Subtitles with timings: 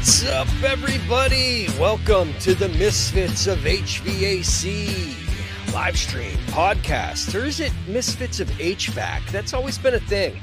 [0.00, 1.66] What's up, everybody?
[1.78, 5.14] Welcome to the Misfits of HVAC
[5.74, 7.34] live stream podcast.
[7.34, 9.30] Or is it Misfits of HVAC?
[9.30, 10.40] That's always been a thing.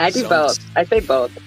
[0.00, 0.58] I do both.
[0.74, 1.38] I say both.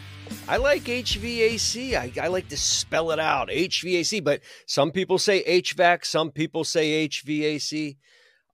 [0.48, 1.94] I like HVAC.
[1.94, 6.64] I, I like to spell it out HVAC, but some people say HVAC, some people
[6.64, 7.98] say HVAC.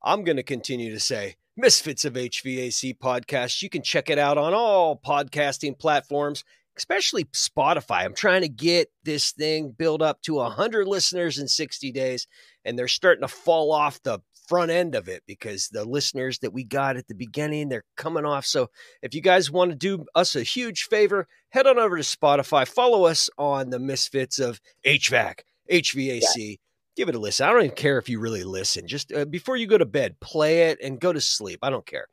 [0.01, 3.61] I'm going to continue to say Misfits of HVAC podcast.
[3.61, 6.43] You can check it out on all podcasting platforms,
[6.79, 8.05] especially Spotify.
[8.05, 12.25] I'm trying to get this thing built up to 100 listeners in 60 days,
[12.63, 16.53] and they're starting to fall off the front end of it because the listeners that
[16.53, 18.45] we got at the beginning, they're coming off.
[18.45, 18.69] So
[19.01, 22.65] if you guys want to do us a huge favor, head on over to Spotify,
[22.65, 26.21] follow us on the Misfits of HVAC, HVAC.
[26.37, 26.55] Yeah
[26.95, 27.47] give it a listen.
[27.47, 28.85] I don't even care if you really listen.
[28.85, 31.59] Just uh, before you go to bed, play it and go to sleep.
[31.63, 32.07] I don't care.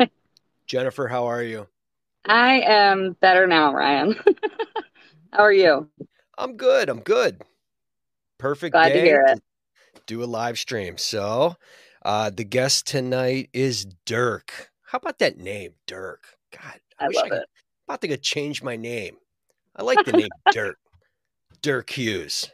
[0.66, 1.68] Jennifer, how are you?
[2.28, 4.14] I am better now, Ryan.
[5.32, 5.88] how are you?
[6.36, 6.88] I'm good.
[6.88, 7.42] I'm good.
[8.38, 9.42] Perfect Glad day to hear it.
[10.06, 10.98] do a live stream.
[10.98, 11.56] So,
[12.04, 14.70] uh, the guest tonight is Dirk.
[14.82, 16.20] How about that name, Dirk?
[16.52, 17.48] God, I, I wish I could, it.
[17.86, 19.16] about to go change my name.
[19.74, 20.76] I like the name Dirk.
[21.62, 22.50] Dirk Hughes.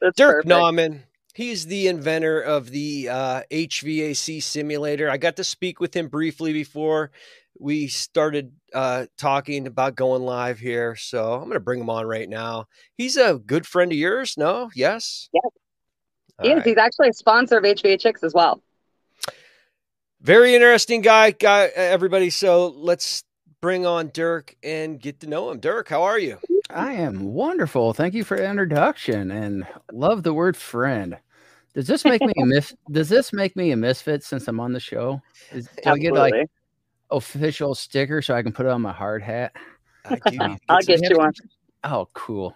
[0.00, 0.48] That's Dirk perfect.
[0.48, 1.00] Nauman.
[1.34, 5.08] He's the inventor of the uh, HVAC simulator.
[5.08, 7.10] I got to speak with him briefly before
[7.60, 10.96] we started uh, talking about going live here.
[10.96, 12.66] So I'm going to bring him on right now.
[12.96, 14.70] He's a good friend of yours, no?
[14.74, 15.28] Yes?
[15.32, 15.44] Yes.
[16.42, 16.56] He is.
[16.56, 16.66] Right.
[16.66, 18.62] He's actually a sponsor of HVACX as well.
[20.22, 22.30] Very interesting guy, guy, everybody.
[22.30, 23.24] So let's
[23.60, 25.60] bring on Dirk and get to know him.
[25.60, 26.38] Dirk, how are you?
[26.70, 27.92] I am wonderful.
[27.92, 31.18] Thank you for the introduction and love the word friend.
[31.74, 34.72] Does this make me a mis- does this make me a misfit since I'm on
[34.72, 35.20] the show?
[35.52, 36.34] Is, do I get like
[37.10, 39.54] official sticker so I can put it on my hard hat?
[40.04, 40.38] I do.
[40.68, 41.32] I'll get you one.
[41.84, 42.54] Oh, cool.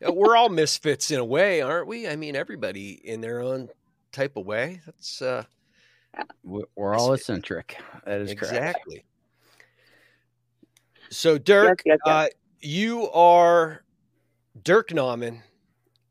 [0.00, 2.08] We're all misfits in a way, aren't we?
[2.08, 3.68] I mean, everybody in their own
[4.12, 4.80] type of way.
[4.86, 5.44] That's uh
[6.44, 7.76] we're all eccentric.
[8.04, 8.96] That is exactly.
[8.96, 9.08] Correct.
[11.10, 12.14] So, Dirk, yes, yes, yes.
[12.14, 12.28] Uh,
[12.60, 13.84] you are
[14.62, 15.42] Dirk Nauman,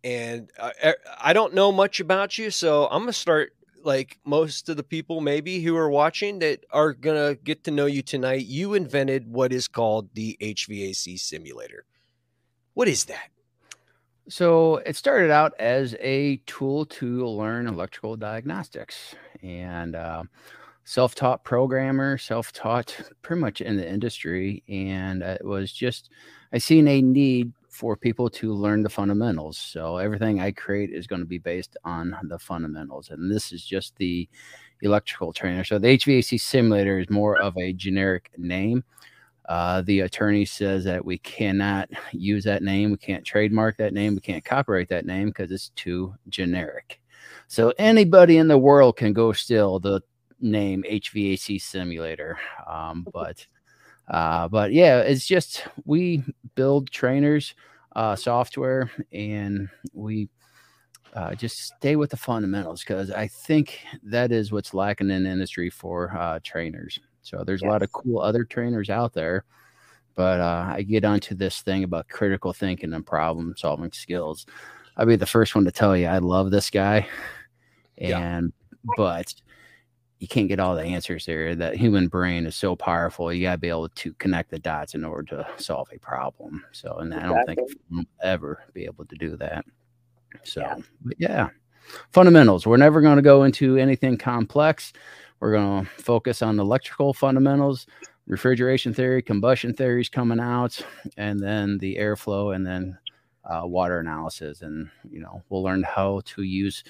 [0.03, 0.71] and uh,
[1.19, 3.53] I don't know much about you, so I'm gonna start
[3.85, 7.85] like most of the people maybe who are watching that are gonna get to know
[7.85, 8.45] you tonight.
[8.45, 11.85] You invented what is called the HVAC simulator.
[12.73, 13.29] What is that?
[14.29, 20.23] So it started out as a tool to learn electrical diagnostics, and uh,
[20.85, 26.09] self-taught programmer, self-taught pretty much in the industry, and it was just
[26.53, 29.57] I seen a need for people to learn the fundamentals.
[29.57, 33.09] So everything I create is going to be based on the fundamentals.
[33.09, 34.29] And this is just the
[34.81, 35.63] electrical trainer.
[35.63, 38.83] So the HVAC simulator is more of a generic name.
[39.49, 42.91] Uh, the attorney says that we cannot use that name.
[42.91, 44.13] We can't trademark that name.
[44.13, 47.01] We can't copyright that name because it's too generic.
[47.47, 50.01] So anybody in the world can go steal the
[50.39, 52.37] name HVAC simulator.
[52.67, 53.47] Um, but
[54.07, 56.23] uh, but yeah, it's just we
[56.55, 57.55] build trainers
[57.95, 60.29] uh, software and we
[61.13, 65.29] uh, just stay with the fundamentals because I think that is what's lacking in the
[65.29, 66.99] industry for uh, trainers.
[67.21, 67.69] So there's yes.
[67.69, 69.45] a lot of cool other trainers out there,
[70.15, 74.45] but uh, I get onto this thing about critical thinking and problem solving skills.
[74.97, 77.07] I'll be the first one to tell you I love this guy,
[77.97, 78.93] and yeah.
[78.97, 79.33] but
[80.19, 81.53] you can't get all the answers there.
[81.53, 83.33] That human brain is so powerful.
[83.33, 86.63] You got to be able to connect the dots in order to solve a problem.
[86.71, 87.29] So, and exactly.
[87.29, 87.59] I don't think
[87.89, 89.65] we'll ever be able to do that.
[90.43, 90.75] So, yeah.
[91.17, 91.49] yeah,
[92.11, 92.65] fundamentals.
[92.65, 94.93] We're never going to go into anything complex.
[95.39, 97.85] We're going to focus on electrical fundamentals,
[98.25, 100.79] refrigeration theory, combustion theories coming out,
[101.17, 102.97] and then the airflow, and then
[103.43, 104.61] uh, water analysis.
[104.61, 106.85] And, you know, we'll learn how to use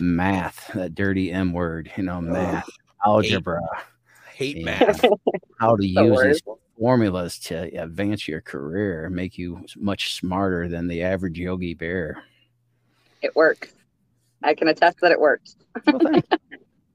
[0.00, 2.68] math, that dirty M word, you know, math,
[3.04, 3.60] oh, algebra.
[4.34, 5.04] Hate, hate math.
[5.58, 6.42] How to use these
[6.78, 12.22] formulas to advance your career, make you much smarter than the average yogi bear.
[13.22, 13.72] It works.
[14.42, 15.56] I can attest that it works.
[15.86, 16.20] well,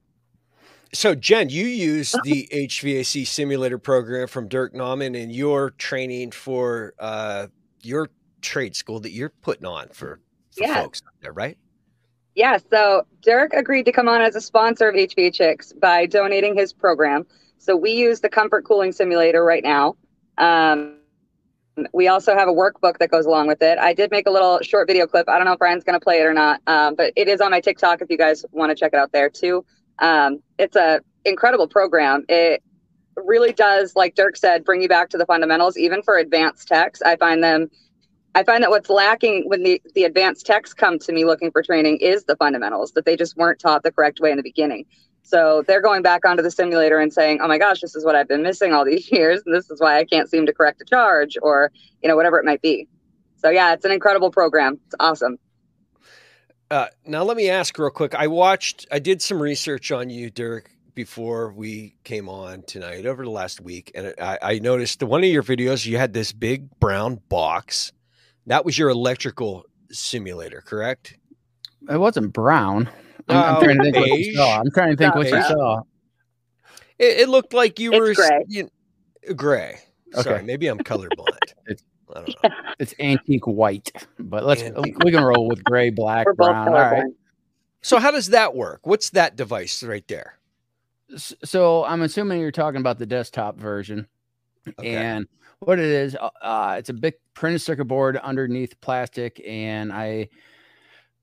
[0.94, 6.94] so, Jen, you use the HVAC simulator program from Dirk Nauman in your training for
[6.98, 7.48] uh,
[7.82, 8.10] your
[8.40, 10.20] trade school that you're putting on for,
[10.56, 10.82] for yeah.
[10.82, 11.58] folks out there, right?
[12.34, 16.72] Yeah, so Derek agreed to come on as a sponsor of HVACX by donating his
[16.72, 17.26] program.
[17.58, 19.96] So we use the Comfort Cooling Simulator right now.
[20.38, 20.96] Um,
[21.92, 23.78] we also have a workbook that goes along with it.
[23.78, 25.28] I did make a little short video clip.
[25.28, 27.40] I don't know if Ryan's going to play it or not, um, but it is
[27.40, 29.64] on my TikTok if you guys want to check it out there too.
[29.98, 32.24] Um, it's a incredible program.
[32.28, 32.62] It
[33.16, 35.76] really does, like Dirk said, bring you back to the fundamentals.
[35.76, 37.70] Even for advanced techs, I find them.
[38.34, 41.62] I find that what's lacking when the, the advanced techs come to me looking for
[41.62, 44.86] training is the fundamentals that they just weren't taught the correct way in the beginning.
[45.22, 48.16] So they're going back onto the simulator and saying, "Oh my gosh, this is what
[48.16, 50.80] I've been missing all these years, and this is why I can't seem to correct
[50.80, 51.70] a charge, or
[52.02, 52.88] you know, whatever it might be."
[53.36, 54.78] So yeah, it's an incredible program.
[54.86, 55.38] It's awesome.
[56.70, 58.14] Uh, now let me ask real quick.
[58.14, 63.24] I watched, I did some research on you, Dirk, before we came on tonight over
[63.24, 66.70] the last week, and I, I noticed one of your videos you had this big
[66.80, 67.92] brown box.
[68.46, 71.14] That was your electrical simulator, correct?
[71.88, 72.88] It wasn't brown.
[73.28, 74.60] I'm, I'm trying to think what you saw.
[74.60, 75.82] I'm trying to think what you saw.
[76.98, 78.44] It, it looked like you It's were gray.
[78.48, 78.70] You,
[79.34, 79.78] gray.
[80.14, 80.22] Okay.
[80.22, 81.28] Sorry, maybe I'm colorblind.
[81.68, 81.84] It's-
[82.14, 82.50] I don't know.
[82.78, 86.68] It's antique white, but let's Antique we can roll with gray, black, We're both brown.
[86.68, 87.04] All right.
[87.80, 88.86] So how does that work?
[88.86, 90.38] What's that device right there?
[91.16, 94.08] So I'm assuming you're talking about the desktop version.
[94.78, 94.94] Okay.
[94.94, 95.26] And
[95.64, 100.28] what it is, uh, uh, it's a big printed circuit board underneath plastic, and I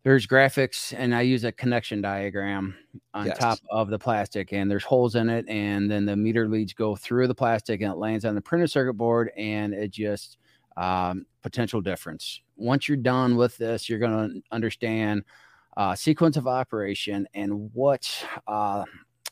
[0.03, 2.73] there's graphics, and I use a connection diagram
[3.13, 3.37] on Yes.
[3.37, 6.95] top of the plastic, and there's holes in it, and then the meter leads go
[6.95, 10.37] through the plastic, and it lands on the printed circuit board, and it just
[10.77, 12.41] um, potential difference.
[12.55, 15.23] Once you're done with this, you're going to understand
[15.75, 18.85] uh, sequence of operation and what uh,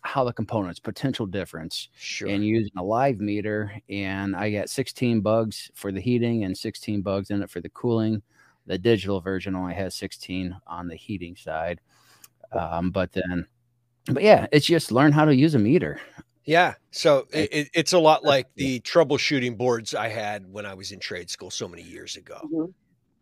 [0.08, 2.30] how the components potential difference Sure.
[2.30, 7.02] and using a live meter and i got 16 bugs for the heating and 16
[7.02, 8.22] bugs in it for the cooling
[8.66, 11.80] the digital version only has 16 on the heating side
[12.54, 13.46] um, but then
[14.12, 16.00] but yeah it's just learn how to use a meter
[16.46, 16.76] Yeah.
[16.92, 20.94] So it, it, it's a lot like the troubleshooting boards I had when I was
[20.94, 22.40] in trade school so many years ago.
[22.50, 22.74] Mhm.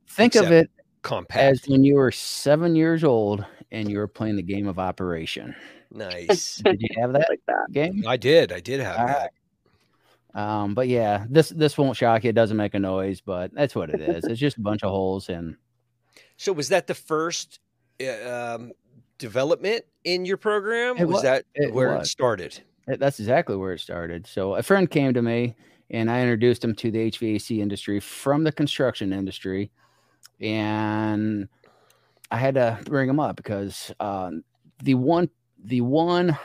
[0.07, 0.69] think of it
[1.01, 1.41] Compact.
[1.41, 5.55] as when you were seven years old and you were playing the game of operation
[5.95, 6.57] nice.
[6.57, 7.71] did you have that like that.
[7.71, 8.51] game I did.
[8.51, 9.31] I did have All that.
[10.39, 13.73] um, but yeah this this won't shock you it doesn't make a noise but that's
[13.75, 15.55] what it is it's just a bunch of holes and
[16.37, 17.59] So was that the first
[18.03, 18.71] uh, um,
[19.17, 20.97] development in your program?
[20.97, 22.59] It was wa- that it where it started?
[22.87, 24.27] That- That's exactly where it started.
[24.27, 25.55] So a friend came to me
[25.89, 29.71] and I introduced him to the HVAC industry from the construction industry.
[30.41, 31.47] And
[32.29, 34.43] I had to bring him up because um,
[34.83, 35.29] the one
[35.65, 36.37] the one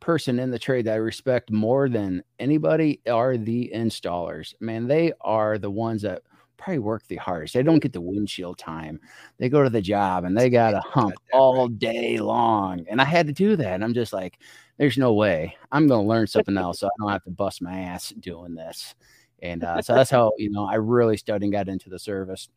[0.00, 4.54] person in the trade that I respect more than anybody are the installers.
[4.60, 6.22] Man, they are the ones that
[6.56, 7.54] probably work the hardest.
[7.54, 9.00] They don't get the windshield time.
[9.38, 12.86] They go to the job and they got to hump all day long.
[12.88, 13.74] And I had to do that.
[13.74, 14.38] And I'm just like,
[14.78, 16.80] there's no way I'm going to learn something else.
[16.80, 18.94] So I don't have to bust my ass doing this.
[19.42, 22.48] And uh, so that's how, you know, I really studied and got into the service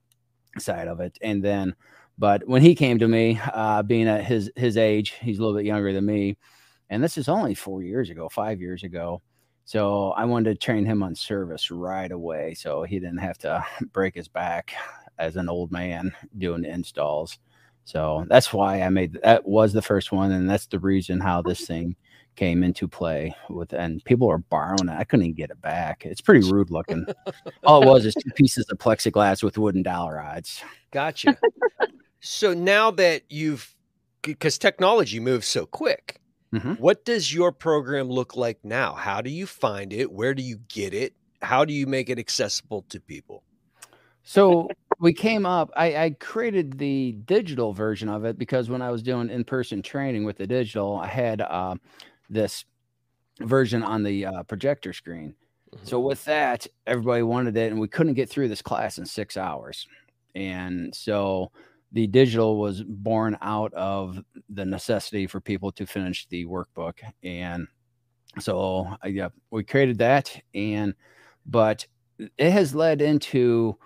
[0.59, 1.17] side of it.
[1.21, 1.75] And then,
[2.17, 5.57] but when he came to me, uh, being at his, his age, he's a little
[5.57, 6.37] bit younger than me.
[6.89, 9.21] And this is only four years ago, five years ago.
[9.65, 12.53] So I wanted to train him on service right away.
[12.53, 14.73] So he didn't have to break his back
[15.17, 17.39] as an old man doing installs.
[17.85, 20.31] So that's why I made that was the first one.
[20.31, 21.95] And that's the reason how this thing
[22.35, 24.97] came into play with, and people are borrowing it.
[24.97, 26.05] I couldn't even get it back.
[26.05, 27.05] It's pretty rude looking.
[27.63, 30.63] All it was is two pieces of plexiglass with wooden dowel rods.
[30.91, 31.37] Gotcha.
[32.23, 33.75] So now that you've,
[34.21, 36.21] because technology moves so quick,
[36.53, 36.79] Mhm.
[36.79, 38.93] what does your program look like now?
[38.93, 40.11] How do you find it?
[40.11, 41.13] Where do you get it?
[41.41, 43.43] How do you make it accessible to people?
[44.23, 48.89] So we came up, I, I created the digital version of it because when I
[48.89, 51.75] was doing in person training with the digital, I had uh,
[52.29, 52.63] this
[53.41, 55.35] version on the uh, projector screen.
[55.83, 59.35] So with that, everybody wanted it, and we couldn't get through this class in six
[59.35, 59.87] hours.
[60.35, 61.51] And so
[61.93, 64.19] the digital was born out of
[64.49, 66.99] the necessity for people to finish the workbook.
[67.23, 67.67] And
[68.39, 70.93] so uh, yeah, we created that, and
[71.45, 71.87] but
[72.37, 73.77] it has led into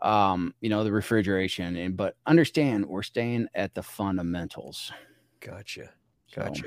[0.00, 1.74] um, you know, the refrigeration.
[1.76, 4.92] And but understand we're staying at the fundamentals.
[5.40, 5.90] Gotcha.
[6.28, 6.64] So- Gotcha.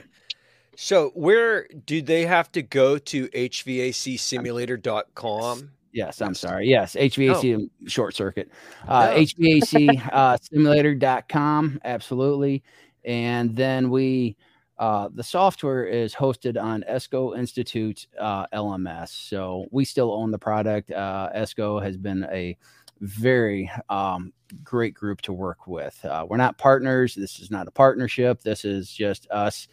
[0.77, 5.71] So where do they have to go to hvacsimulator.com?
[5.93, 6.67] Yes, I'm sorry.
[6.67, 8.49] Yes, HVAC and short circuit.
[8.87, 9.21] Uh, No.
[9.21, 11.79] HVAC uh, simulator.com.
[11.83, 12.63] Absolutely.
[13.03, 14.37] And then we,
[14.77, 19.09] uh, the software is hosted on ESCO Institute uh, LMS.
[19.09, 20.91] So we still own the product.
[20.91, 22.57] Uh, ESCO has been a
[23.01, 24.31] very um,
[24.63, 26.03] great group to work with.
[26.05, 27.15] Uh, we're not partners.
[27.15, 28.41] This is not a partnership.
[28.41, 29.67] This is just us.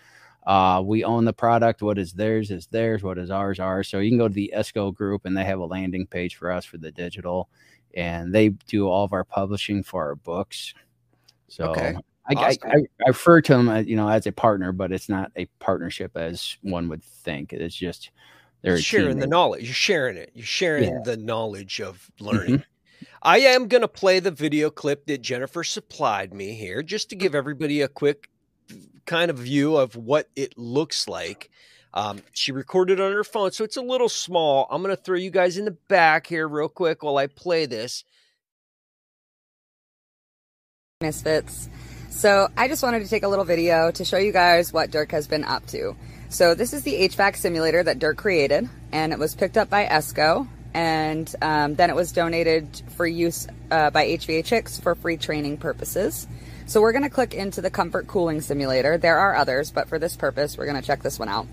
[0.48, 1.82] Uh, we own the product.
[1.82, 3.02] What is theirs is theirs.
[3.02, 3.86] What is ours ours.
[3.86, 6.50] So you can go to the ESCO group and they have a landing page for
[6.50, 7.50] us for the digital,
[7.94, 10.72] and they do all of our publishing for our books.
[11.48, 11.94] So Okay.
[11.94, 12.70] I, Awesome.
[12.70, 15.32] I, I, I refer to them, as, you know, as a partner, but it's not
[15.36, 17.52] a partnership as one would think.
[17.52, 18.10] It's just
[18.62, 19.64] They're sharing the knowledge.
[19.64, 20.30] You're sharing it.
[20.34, 21.00] You're sharing yeah.
[21.04, 22.58] the knowledge of learning.
[22.58, 23.04] Mm-hmm.
[23.22, 27.16] I am going to play the video clip that Jennifer supplied me here just to
[27.16, 28.28] give everybody a quick
[29.06, 31.50] kind of view of what it looks like.
[31.94, 34.68] Um, she recorded on her phone, so it's a little small.
[34.70, 37.66] I'm going to throw you guys in the back here real quick while I play
[37.66, 38.04] this.
[41.00, 41.68] Misfits.
[42.10, 45.12] So I just wanted to take a little video to show you guys what Dirk
[45.12, 45.96] has been up to.
[46.30, 49.86] So this is the HVAC simulator that Dirk created, and it was picked up by
[49.86, 55.56] ESCO, and um, then it was donated for use uh, by HVACX for free training
[55.56, 56.26] purposes.
[56.68, 58.98] So we're to click into the comfort cooling simulator.
[58.98, 61.46] There are others, but for this purpose, we're to check this one out.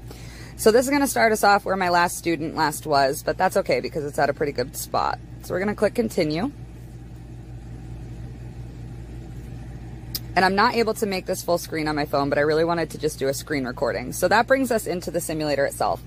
[0.57, 3.55] So this is to start us off where my last student last was, but that's
[3.55, 5.17] okay because it's at a pretty good spot.
[5.43, 6.51] So we're to click continue.
[10.36, 12.65] And I'm not able to make this full screen on my phone, but I really
[12.65, 14.12] wanted to just do a screen recording.
[14.12, 16.01] So that brings us into the simulator itself.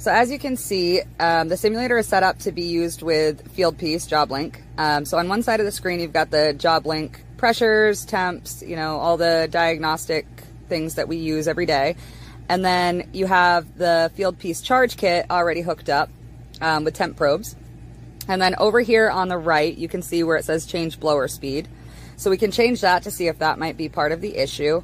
[0.00, 3.46] So as you can see, um, the simulator is set up to be used with
[3.52, 4.56] field Fieldpiece JobLink.
[4.78, 8.76] Um, so on one side of the screen, you've got the JobLink pressures, temps, you
[8.76, 10.26] know, all the diagnostic
[10.70, 11.96] things that we use every day.
[12.48, 16.08] And then you have the Fieldpiece charge kit already hooked up
[16.62, 17.54] um, with temp probes.
[18.26, 21.28] And then over here on the right, you can see where it says change blower
[21.28, 21.68] speed.
[22.16, 24.82] So we can change that to see if that might be part of the issue.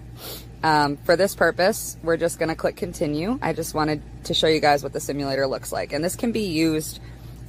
[0.62, 3.38] Um, for this purpose, we're just going to click continue.
[3.42, 5.92] I just wanted to show you guys what the simulator looks like.
[5.92, 7.00] And this can be used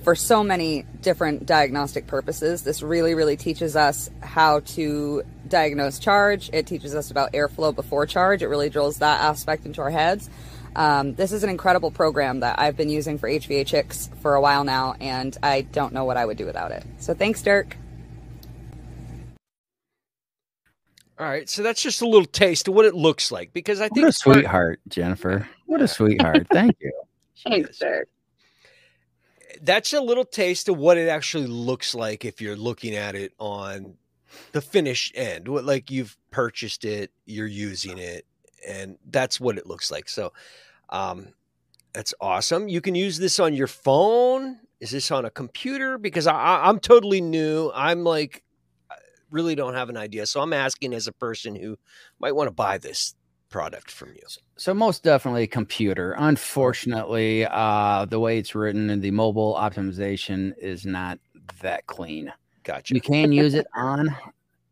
[0.04, 2.62] for so many different diagnostic purposes.
[2.62, 6.50] This really, really teaches us how to diagnose charge.
[6.54, 8.42] It teaches us about airflow before charge.
[8.42, 10.30] It really drills that aspect into our heads.
[10.76, 14.64] Um, this is an incredible program that I've been using for HVACX for a while
[14.64, 16.86] now, and I don't know what I would do without it.
[17.00, 17.76] So thanks, Dirk.
[21.20, 23.90] All right, so that's just a little taste of what it looks like because I
[23.90, 25.48] think what a sweetheart, Jennifer.
[25.66, 26.46] What a sweetheart.
[26.52, 26.92] Thank you.
[27.44, 28.06] Thanks, sir.
[29.64, 33.34] That's a little taste of what it actually looks like if you're looking at it
[33.40, 33.96] on
[34.52, 35.48] the finished end.
[35.48, 38.26] What like you've purchased it, you're using it,
[38.68, 40.10] and that's what it looks like.
[40.10, 40.34] So,
[40.90, 41.30] um,
[41.94, 42.68] that's awesome.
[42.68, 44.60] You can use this on your phone.
[44.80, 45.98] Is this on a computer?
[45.98, 47.72] Because I, I'm totally new.
[47.74, 48.44] I'm like
[49.32, 50.26] really don't have an idea.
[50.26, 51.78] So I'm asking as a person who
[52.20, 53.16] might want to buy this
[53.50, 54.24] product from you.
[54.58, 56.16] So most definitely computer.
[56.18, 61.20] Unfortunately, uh, the way it's written and the mobile optimization is not
[61.62, 62.32] that clean.
[62.64, 62.94] Gotcha.
[62.94, 64.16] You can use it on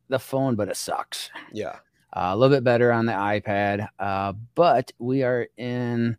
[0.09, 1.29] the phone, but it sucks.
[1.51, 1.77] Yeah.
[2.13, 6.17] Uh, a little bit better on the iPad, uh, but we are in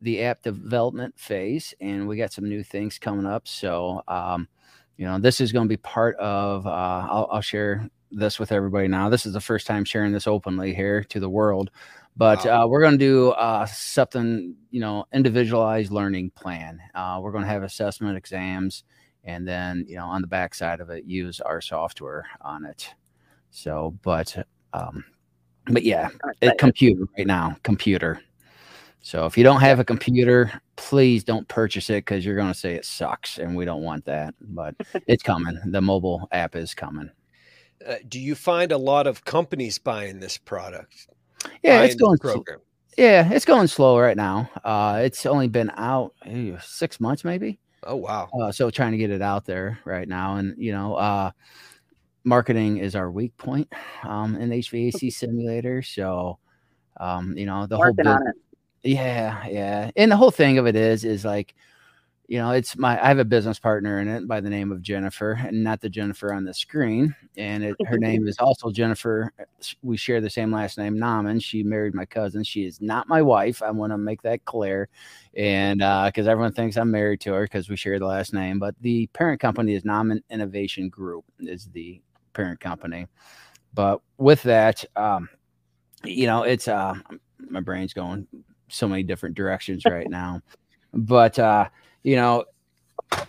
[0.00, 3.48] the app development phase, and we got some new things coming up.
[3.48, 4.48] So um,
[4.96, 6.66] you know, this is going to be part of.
[6.66, 6.70] Uh,
[7.10, 9.08] I'll, I'll, share this with everybody now.
[9.08, 11.70] This is the first time sharing this openly here to the world,
[12.16, 12.64] but wow.
[12.64, 16.80] uh, we're going to do uh, something, you know, individualized learning plan.
[16.94, 18.84] Uh, we're going to have assessment exams,
[19.24, 22.94] and then you know, on the backside of it, use our software on it.
[23.50, 25.04] So, but, um,
[25.66, 26.08] but yeah,
[26.40, 28.20] it, computer right now, computer.
[29.02, 32.58] So if you don't have a computer, please don't purchase it because you're going to
[32.58, 34.34] say it sucks, and we don't want that.
[34.40, 35.58] But it's coming.
[35.66, 37.10] The mobile app is coming.
[37.86, 41.08] Uh, do you find a lot of companies buying this product?
[41.64, 42.60] Yeah, it's going program.
[42.96, 44.48] yeah, it's going slow right now.
[44.62, 46.14] Uh, it's only been out
[46.60, 47.58] six months, maybe.
[47.84, 48.28] Oh wow!
[48.40, 51.32] Uh, so trying to get it out there right now, and you know, uh,
[52.22, 53.72] marketing is our weak point
[54.04, 55.82] um, in HVAC simulator.
[55.82, 56.38] So,
[57.00, 58.34] um, you know, the Working whole business,
[58.82, 59.90] yeah, yeah.
[59.96, 61.54] And the whole thing of it is, is like,
[62.28, 64.80] you know, it's my I have a business partner in it by the name of
[64.80, 67.14] Jennifer, and not the Jennifer on the screen.
[67.36, 69.32] And it, her name is also Jennifer.
[69.82, 71.42] We share the same last name, Nauman.
[71.42, 72.42] She married my cousin.
[72.42, 73.62] She is not my wife.
[73.62, 74.88] I want to make that clear,
[75.36, 78.58] and because uh, everyone thinks I'm married to her because we share the last name.
[78.58, 82.00] But the parent company is Nauman Innovation Group is the
[82.32, 83.08] parent company.
[83.74, 85.28] But with that, um,
[86.04, 86.94] you know, it's uh,
[87.38, 88.26] my brain's going
[88.72, 90.40] so many different directions right now.
[90.92, 91.68] But uh,
[92.02, 92.44] you know,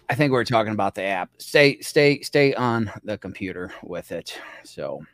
[0.10, 1.32] I think we're talking about the app.
[1.38, 4.40] Stay, stay, stay on the computer with it.
[4.64, 5.06] So,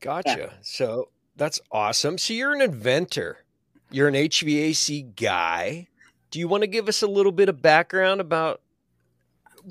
[0.00, 0.36] gotcha.
[0.38, 0.52] Yeah.
[0.62, 2.18] So that's awesome.
[2.18, 3.44] So you're an inventor.
[3.90, 5.88] You're an HVAC guy.
[6.30, 8.60] Do you want to give us a little bit of background about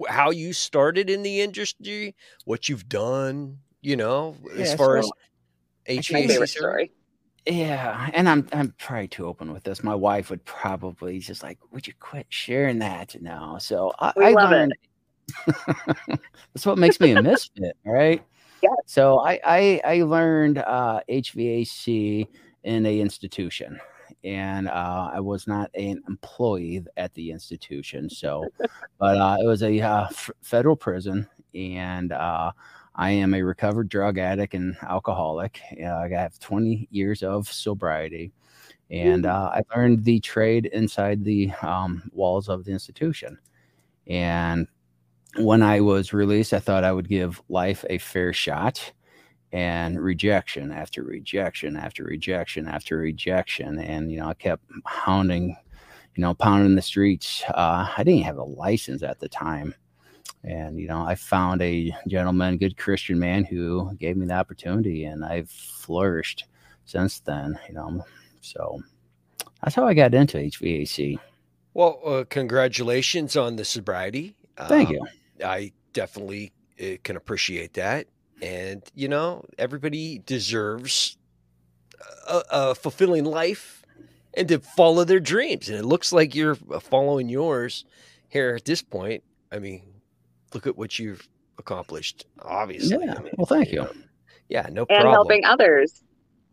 [0.08, 3.60] how you started in the industry, what you've done?
[3.82, 5.12] You know, yeah, as far so
[5.86, 6.92] as HVAC story.
[7.46, 9.84] Yeah, and I'm I'm probably too open with this.
[9.84, 14.32] My wife would probably just like, "Would you quit sharing that?" No, so I, I
[14.32, 14.74] love learned.
[15.48, 15.60] It.
[16.54, 18.24] That's what makes me a misfit, right?
[18.64, 18.70] Yeah.
[18.88, 22.28] So I I, I learned uh, HVAC
[22.64, 23.80] in a institution.
[24.24, 28.10] and uh, I was not an employee at the institution.
[28.10, 28.46] So,
[28.98, 32.52] but uh, it was a uh, f- federal prison, and uh,
[32.96, 35.60] I am a recovered drug addict and alcoholic.
[35.72, 38.32] I have 20 years of sobriety,
[38.90, 43.38] and uh, I learned the trade inside the um, walls of the institution.
[44.08, 44.68] And
[45.38, 48.94] when I was released, I thought I would give life a fair shot
[49.52, 53.80] and rejection after rejection after rejection after rejection.
[53.80, 55.58] And, you know, I kept hounding,
[56.16, 57.44] you know, pounding the streets.
[57.50, 59.76] Uh, I didn't have a license at the time.
[60.44, 65.06] And, you know, I found a gentleman, good Christian man who gave me the opportunity
[65.06, 66.46] and I've flourished
[66.86, 68.06] since then, you know.
[68.42, 68.82] So
[69.64, 71.18] that's how I got into HVAC.
[71.74, 74.36] Well, uh, congratulations on the sobriety.
[74.68, 75.08] Thank um, you.
[75.44, 78.08] I definitely uh, can appreciate that.
[78.42, 81.18] And, you know, everybody deserves
[82.28, 83.84] a, a, fulfilling life
[84.36, 85.70] and to follow their dreams.
[85.70, 87.86] And it looks like you're uh, following yours
[88.30, 89.24] here at this point.
[89.52, 89.82] I mean,
[90.56, 91.28] look at what you've
[91.60, 93.06] accomplished, obviously.
[93.06, 93.16] Yeah.
[93.18, 93.82] I mean, well, thank you.
[93.82, 93.92] Know,
[94.50, 95.08] yeah, no problem.
[95.08, 96.02] and helping others.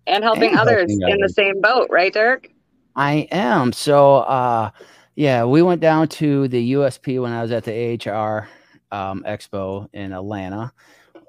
[0.07, 1.21] And helping and others helping in others.
[1.29, 2.49] the same boat, right, Dirk?
[2.97, 3.73] I am.
[3.73, 4.71] So, uh,
[5.15, 7.73] yeah, we went down to the USP when I was at the
[8.07, 8.49] AHR
[8.91, 10.73] um, Expo in Atlanta.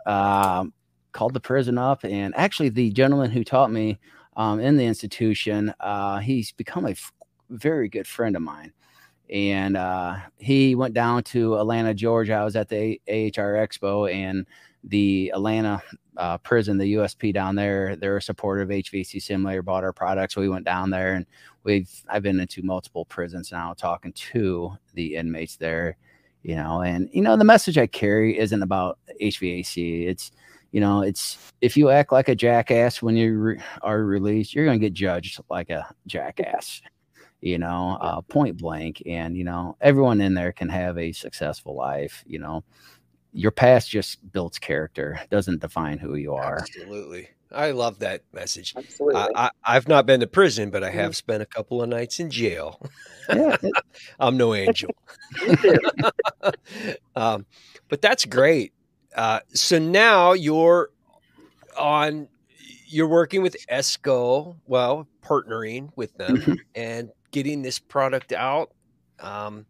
[0.05, 0.73] Um,
[1.13, 3.99] called the prison up, and actually, the gentleman who taught me
[4.35, 7.11] um, in the institution, uh, he's become a f-
[7.49, 8.73] very good friend of mine.
[9.33, 12.35] And uh, he went down to Atlanta, Georgia.
[12.35, 14.45] I was at the AHR Expo, and
[14.83, 15.81] the Atlanta
[16.17, 20.35] uh, prison, the USP down there, they're a supporter of HVAC Simulator, bought our products.
[20.35, 21.25] We went down there, and
[21.63, 25.97] we've I've been into multiple prisons now, talking to the inmates there
[26.43, 30.31] you know and you know the message i carry isn't about hvac it's
[30.71, 34.65] you know it's if you act like a jackass when you re- are released you're
[34.65, 36.81] going to get judged like a jackass
[37.43, 41.75] you know uh, point blank and you know everyone in there can have a successful
[41.75, 42.63] life you know
[43.33, 48.73] your past just builds character doesn't define who you are absolutely I love that message.
[48.75, 49.21] Absolutely.
[49.35, 51.15] I, have not been to prison, but I have mm.
[51.15, 52.81] spent a couple of nights in jail.
[53.29, 53.57] Yeah,
[54.19, 54.89] I'm no angel.
[57.15, 57.45] um,
[57.89, 58.73] but that's great.
[59.15, 60.89] Uh, so now you're
[61.77, 62.27] on.
[62.93, 66.53] You're working with Esco, well, partnering with them mm-hmm.
[66.75, 68.71] and getting this product out.
[69.19, 69.65] Um,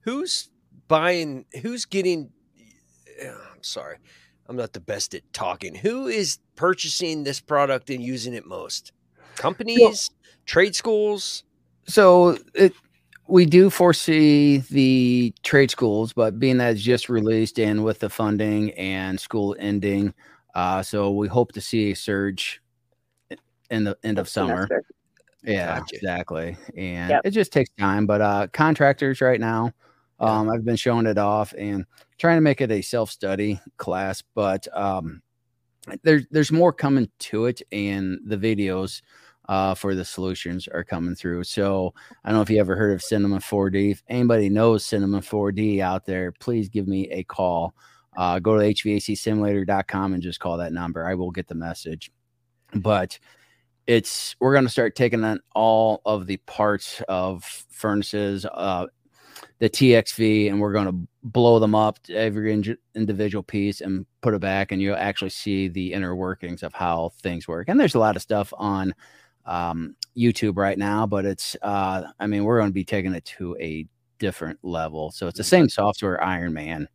[0.00, 0.48] who's
[0.88, 1.44] buying?
[1.60, 2.30] Who's getting?
[3.22, 3.98] I'm sorry
[4.48, 5.74] I'm not the best at talking.
[5.74, 8.92] Who is purchasing this product and using it most?
[9.36, 10.10] Companies,
[10.46, 11.44] trade schools?
[11.86, 12.74] So it
[13.28, 18.10] we do foresee the trade schools, but being that it's just released and with the
[18.10, 20.12] funding and school ending,
[20.54, 22.61] uh, so we hope to see a surge
[23.72, 24.68] in the end of summer.
[25.42, 25.96] Yeah, gotcha.
[25.96, 26.56] exactly.
[26.76, 27.22] And yep.
[27.24, 29.72] it just takes time, but uh, contractors right now,
[30.20, 31.84] um, I've been showing it off and
[32.18, 35.20] trying to make it a self study class, but um,
[36.04, 39.02] there's there's more coming to it, and the videos
[39.48, 41.42] uh, for the solutions are coming through.
[41.42, 43.90] So I don't know if you ever heard of Cinema 4D.
[43.90, 47.74] If anybody knows Cinema 4D out there, please give me a call.
[48.16, 51.04] Uh, go to HVACsimulator.com and just call that number.
[51.04, 52.12] I will get the message.
[52.74, 53.18] But
[53.86, 58.86] it's we're going to start taking on all of the parts of furnaces, uh,
[59.58, 64.34] the TXV and we're going to blow them up every in- individual piece and put
[64.34, 67.68] it back, and you'll actually see the inner workings of how things work.
[67.68, 68.94] And there's a lot of stuff on
[69.46, 73.24] um, YouTube right now, but it's uh, I mean we're going to be taking it
[73.24, 73.86] to a
[74.18, 75.10] different level.
[75.10, 76.88] So it's the same software Iron Man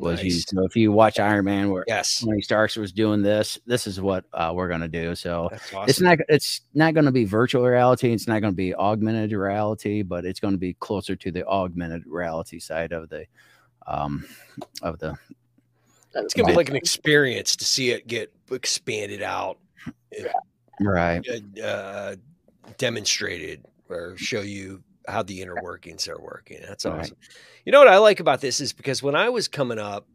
[0.00, 0.24] was nice.
[0.24, 0.48] used.
[0.50, 4.00] So if you watch Iron Man, where yes, Tony Starks was doing this, this is
[4.00, 5.14] what uh, we're going to do.
[5.14, 5.84] So awesome.
[5.88, 8.12] it's not it's not going to be virtual reality.
[8.12, 11.46] It's not going to be augmented reality, but it's going to be closer to the
[11.46, 13.26] augmented reality side of the
[13.86, 14.26] um
[14.82, 15.16] of the.
[16.14, 19.58] It's going to be like an experience to see it get expanded out,
[20.80, 21.24] right?
[21.62, 22.16] Uh,
[22.78, 26.58] demonstrated or show you how the inner workings are working.
[26.66, 27.16] That's awesome.
[27.20, 27.38] Right.
[27.64, 30.06] You know what I like about this is because when I was coming up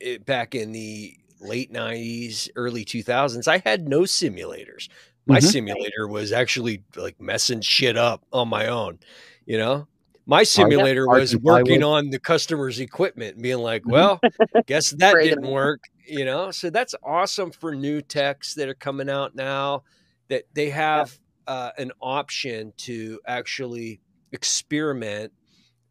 [0.00, 4.88] it, eh, back in the late 90s, early 2000s, I had no simulators.
[5.26, 5.46] My mm-hmm.
[5.46, 8.98] simulator was actually like messing shit up on my own,
[9.46, 9.86] you know?
[10.24, 11.20] My simulator oh, yeah.
[11.20, 13.92] was working on the customer's equipment and being like, mm-hmm.
[13.92, 14.20] well,
[14.66, 16.50] guess that didn't work, you know?
[16.50, 19.82] So that's awesome for new techs that are coming out now
[20.28, 21.18] that they have.
[21.46, 24.00] Uh, an option to actually
[24.32, 25.32] experiment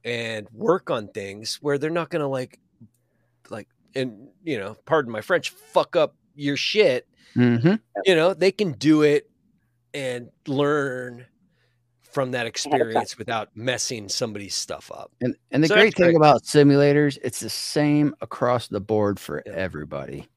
[0.04, 2.60] and work on things where they're not going to like
[3.50, 7.76] like and you know pardon my french fuck up your shit mm-hmm.
[8.06, 9.30] you know they can do it
[9.94, 11.26] and learn
[12.12, 15.12] from that experience without messing somebody's stuff up.
[15.22, 16.18] And and the So great thing great.
[16.18, 19.54] about simulators, it's the same across the board for Yeah.
[19.54, 20.28] everybody.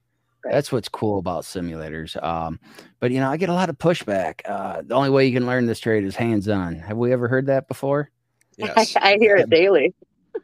[0.44, 0.52] Right.
[0.52, 2.22] That's what's cool about simulators.
[2.22, 2.60] Um,
[3.00, 4.40] but you know, I get a lot of pushback.
[4.44, 6.76] Uh, the only way you can learn this trade is hands-on.
[6.76, 8.10] Have we ever heard that before?
[8.58, 8.94] Yes.
[9.00, 9.94] I, hear it daily.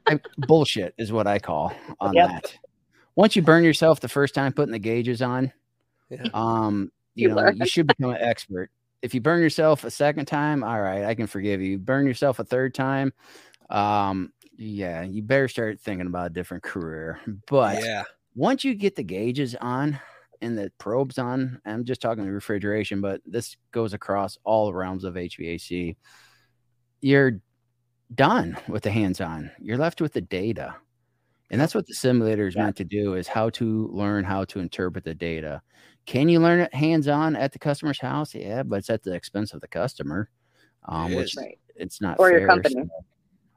[0.06, 2.28] I, bullshit is what I call on Yep.
[2.28, 2.58] that.
[3.16, 5.52] Once you burn yourself the first time putting the gauges on,
[6.08, 6.28] Yeah.
[6.32, 7.56] um, you, You know, learn.
[7.58, 8.70] you should become an expert.
[9.02, 11.76] If you burn yourself a second time, all right, I can forgive you.
[11.78, 13.12] Burn yourself a third time,
[13.68, 17.18] um, yeah, you better start thinking about a different career.
[17.48, 18.04] But yeah.
[18.34, 19.98] Once you get the gauges on
[20.40, 25.04] and the probes on, I'm just talking the refrigeration, but this goes across all realms
[25.04, 25.96] of HVAC.
[27.00, 27.40] You're
[28.14, 29.50] done with the hands-on.
[29.60, 30.74] You're left with the data.
[31.50, 32.64] And that's what the simulator is Yeah.
[32.64, 35.62] meant to do is how to learn how to interpret the data.
[36.06, 38.34] Can you learn it hands-on at the customer's house?
[38.34, 40.30] Yeah, but it's at the expense of the customer.
[40.88, 41.34] Um, It which.
[41.36, 41.58] Right.
[41.76, 42.74] it's not Or your fair, company.
[42.74, 42.88] so-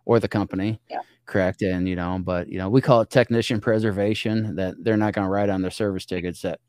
[0.06, 1.00] or the company Yeah.
[1.26, 5.14] correct and you know but you know we call it technician preservation that they're not
[5.14, 6.60] going to write on their service tickets that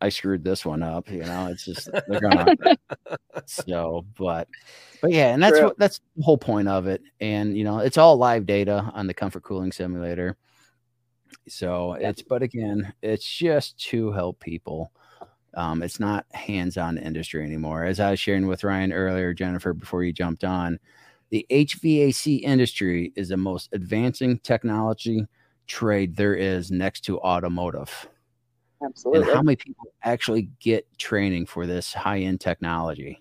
[0.00, 2.54] i screwed this one up you know it's just they're gonna
[3.46, 4.48] so but
[5.00, 5.66] but yeah and that's True.
[5.68, 9.06] what that's the whole point of it and you know it's all live data on
[9.06, 10.36] the comfort cooling simulator
[11.48, 12.10] so Yeah.
[12.10, 14.90] it's but again it's just to help people
[15.56, 20.02] um, it's not hands-on industry anymore as i was sharing with ryan earlier jennifer before
[20.04, 20.78] you jumped on
[21.34, 25.26] the hvac industry is the most advancing technology
[25.66, 28.08] trade there is next to automotive
[28.84, 29.22] Absolutely.
[29.22, 33.20] and how many people actually get training for this high-end technology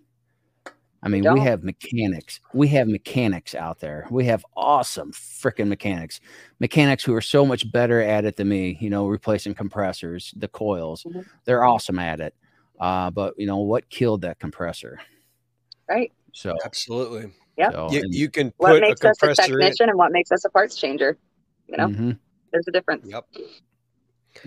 [1.01, 6.19] i mean we have mechanics we have mechanics out there we have awesome freaking mechanics
[6.59, 10.47] mechanics who are so much better at it than me you know replacing compressors the
[10.47, 11.25] coils Mhm.
[11.45, 12.35] they're awesome at it
[12.79, 14.99] uh, but you know what killed that compressor
[15.89, 16.11] right.
[16.31, 17.31] so, Absolutely.
[17.57, 17.71] Yep.
[17.73, 19.59] so You, and- you can What put a makes us a compressor in.
[19.59, 21.17] technician and what makes us a parts changer?
[21.67, 22.19] You know, Mhm.
[22.51, 23.05] there's a difference.
[23.07, 23.25] Yep.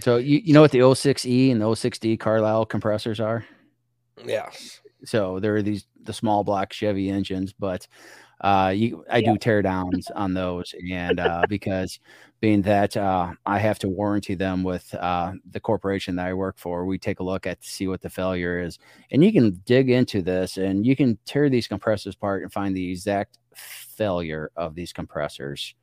[0.00, 3.46] so you, you know what the 06e and the 06d Carlyle compressors are
[4.24, 4.50] Yeah.
[5.04, 7.86] so there are these the small block Chevy engines, but
[8.40, 9.22] uh, you I Yeah.
[9.22, 11.98] do tear downs on those, and uh, because
[12.40, 16.58] being that uh, I have to warranty them with uh, the corporation that I work
[16.58, 18.78] for, we take a look at to see what the failure is,
[19.10, 22.76] and you can dig into this and you can tear these compressors apart and find
[22.76, 25.74] the exact failure of these compressors.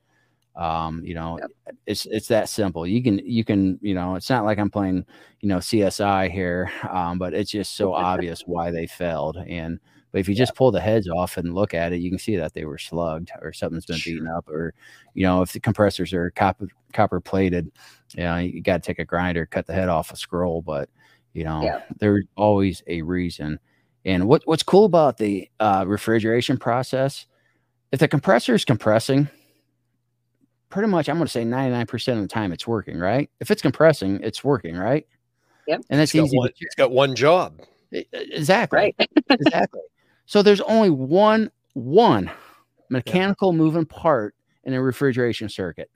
[0.55, 1.51] Um, you know, Yep.
[1.87, 2.85] it's it's that simple.
[2.85, 5.05] You can you can you know, it's not like I'm playing
[5.41, 9.37] you know CSI here, um, but it's just so obvious why they failed.
[9.37, 9.79] And
[10.13, 12.37] but if you just pull the heads off and look at it, you can see
[12.37, 14.13] that they were slugged or something's been Sure.
[14.13, 14.73] beaten up, or
[15.15, 17.69] you know, if the compressors are copper copper plated,
[18.15, 20.61] you know, you got to take a grinder, cut the head off a scroll.
[20.61, 20.87] But
[21.33, 21.81] you know, Yeah.
[21.99, 23.59] there's always a reason.
[24.05, 27.25] And what what's cool about the uh, refrigeration process,
[27.91, 29.27] if the compressor is compressing,
[30.69, 33.29] pretty much I'm going to say 99% of the time it's working, right?
[33.39, 35.07] If it's compressing, it's working, right?
[35.67, 35.81] Yep.
[35.89, 36.37] And that's It's got, easy.
[36.37, 37.61] one, it's got one job.
[37.91, 38.77] Exactly.
[38.77, 38.95] Right.
[39.29, 39.81] exactly.
[40.25, 42.29] So there's only one one
[42.89, 45.89] mechanical moving part in a refrigeration circuit.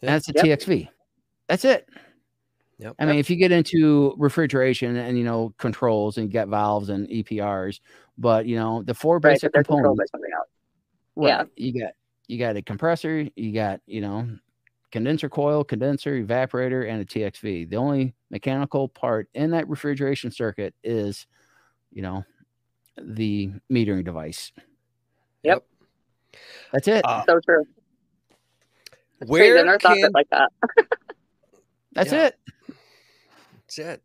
[0.00, 0.10] Yeah.
[0.12, 0.60] that's a Yep.
[0.60, 0.88] TXV.
[1.48, 1.88] That's it.
[2.78, 2.94] Yep.
[2.98, 6.88] I mean, if you get into refrigeration and you know controls and you got valves
[6.88, 7.80] and EPRs,
[8.18, 9.32] but you know the four Right.
[9.34, 10.10] basic controlled components.
[10.12, 10.48] by something else.
[11.16, 11.28] Right.
[11.28, 11.44] Yeah.
[11.72, 11.92] You got
[12.26, 14.26] you got a compressor, you got, you know,
[14.90, 17.68] condenser coil, condenser, evaporator, and a TXV.
[17.68, 21.26] The only mechanical part in that refrigeration circuit is,
[21.92, 22.24] you know,
[23.00, 24.52] the metering device.
[25.42, 25.64] Yep.
[26.72, 27.04] That's it.
[27.04, 27.64] Uh, So true.
[29.20, 29.44] It's crazy.
[29.52, 30.50] I where never thought of can it like that.
[31.92, 32.26] That's yeah.
[32.26, 32.38] it.
[33.62, 34.02] That's it.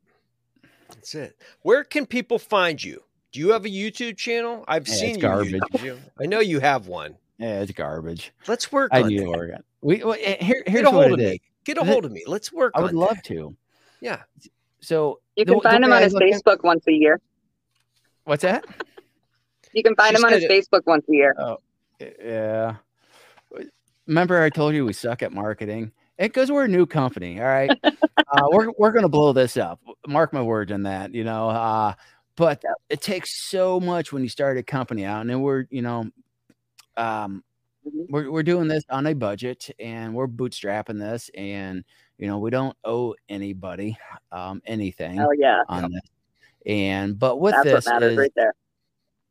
[0.89, 1.37] That's it.
[1.61, 3.03] Where can people find you?
[3.31, 4.63] Do you have a YouTube channel?
[4.67, 5.53] I've Yeah, it's seen garbage.
[5.73, 5.99] YouTube.
[6.21, 7.15] I know you have one.
[7.37, 8.31] Yeah, it's garbage.
[8.47, 9.23] Let's work I on need that.
[9.25, 9.63] to work on.
[9.81, 11.31] We well, eh, here, Get a hold it of is.
[11.31, 11.41] me.
[11.63, 12.23] Get a hold of me.
[12.27, 13.23] Let's work I would on love that.
[13.25, 13.55] to.
[14.01, 14.21] Yeah.
[14.81, 17.19] So You can the find him on his look at- Facebook once a year.
[18.29, 18.63] What's that?
[19.73, 21.35] You can find She him on his said Facebook once a year.
[21.39, 21.57] Oh,
[21.99, 22.75] Yeah.
[24.05, 25.91] Remember, I told you we suck at marketing.
[26.19, 27.39] It because we're a new company.
[27.41, 27.71] All right.
[27.83, 29.79] uh, we're we're gonna blow this up.
[30.07, 31.15] Mark my words on that.
[31.15, 31.49] You know.
[31.49, 31.93] Uh,
[32.35, 35.81] but it takes so much when you start a company out, and then we're you
[35.81, 36.05] know,
[36.97, 37.43] um,
[37.87, 38.05] Mhm.
[38.09, 41.83] we're we're doing this on a budget, and we're bootstrapping this, and
[42.19, 43.97] you know we don't owe anybody
[44.31, 45.91] um anything Oh yeah, on Yep.
[45.93, 46.11] this.
[46.65, 48.53] And but with that's what this is right there.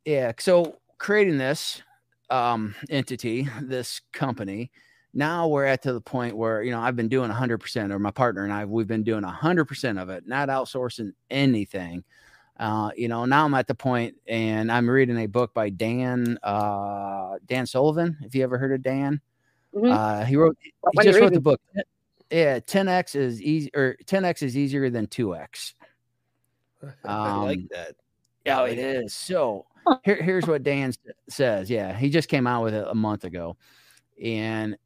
[0.05, 0.31] yeah.
[0.39, 1.81] So creating this
[2.29, 4.71] um, entity, this company,
[5.13, 8.11] now we're at to the point where you know I've been doing 100%, or my
[8.11, 12.03] partner and I, we've been doing 100% of it, not outsourcing anything.
[12.57, 16.37] Uh, you know, now I'm at the point, and I'm reading a book by Dan
[16.43, 18.17] uh, Dan Sullivan.
[18.21, 19.21] If you ever heard of Dan,
[19.73, 19.91] Mhm.
[19.91, 20.71] uh, he wrote he
[21.03, 21.61] just wrote the book.
[22.31, 25.73] Yeah, 10x is easy, or 10x is easier than 2x.
[27.05, 27.95] I like Um, that.
[28.45, 29.03] Yeah, like it it.
[29.05, 29.13] is.
[29.13, 29.65] So
[30.03, 30.93] here, here's what Dan
[31.29, 31.69] says.
[31.69, 33.57] Yeah, he just came out with it a month ago,
[34.23, 34.77] and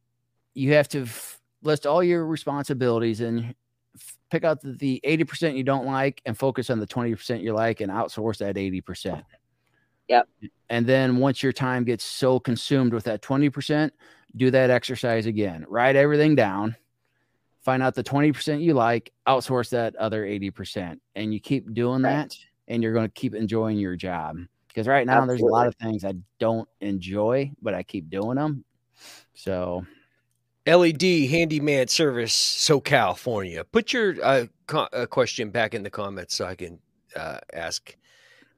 [0.54, 3.54] you have to f- list all your responsibilities and
[3.96, 7.52] f- pick out the, the 80% you don't like and focus on the 20% you
[7.54, 9.22] like and outsource that 80%.
[10.08, 10.28] Yep.
[10.68, 13.90] And then once your time gets so consumed with that 20%,
[14.36, 15.64] do that exercise again.
[15.68, 16.76] Write everything down.
[17.64, 20.98] Find out the 20% you like, outsource that other 80%.
[21.14, 22.28] And you keep doing Right.
[22.28, 22.36] that
[22.68, 24.36] and you're going to keep enjoying your job.
[24.68, 28.36] Because right now there's a lot of things I don't enjoy, but I keep doing
[28.36, 28.64] them.
[29.32, 29.86] So
[30.66, 33.64] LED handyman service, SoCal, California.
[33.64, 36.78] Put your uh, co- uh, question back in the comments so I can
[37.16, 37.96] uh, ask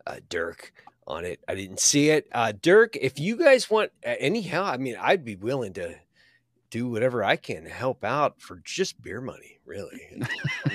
[0.07, 0.73] uh, Dirk
[1.07, 1.41] on it.
[1.47, 2.27] I didn't see it.
[2.33, 5.95] Uh, Dirk, if you guys want uh, any help, I mean, I'd be willing to
[6.77, 10.01] do whatever I can to help out for just beer money, really,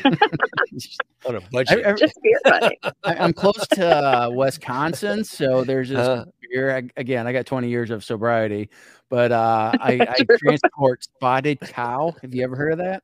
[1.25, 1.85] on a budget.
[1.85, 2.77] I- I- Just beer money.
[3.03, 6.75] I, I'm close to uh, Wisconsin, so there's this Uh, beer.
[6.75, 8.69] I, again, I got 20 years of sobriety,
[9.09, 12.15] but uh, I, I transport spotted cow.
[12.21, 13.03] Have you ever heard of that?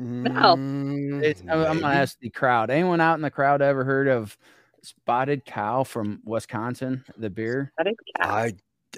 [0.00, 2.70] mm, It's, I'm, I'm gonna ask the crowd.
[2.70, 4.36] Anyone out in the crowd ever heard of
[4.82, 7.04] spotted cow from Wisconsin?
[7.16, 7.72] The beer.
[7.78, 8.50] I think, yeah.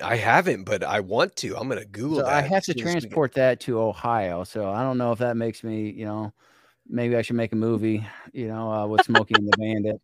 [0.02, 1.56] I haven't, but I want to.
[1.56, 2.44] I'm gonna Google So that.
[2.44, 4.44] I have to soon as we transport that to Ohio.
[4.44, 6.32] So I don't know if that makes me, you know,
[6.88, 10.00] maybe I should make a movie, you know, uh, with Smokey and the Bandit.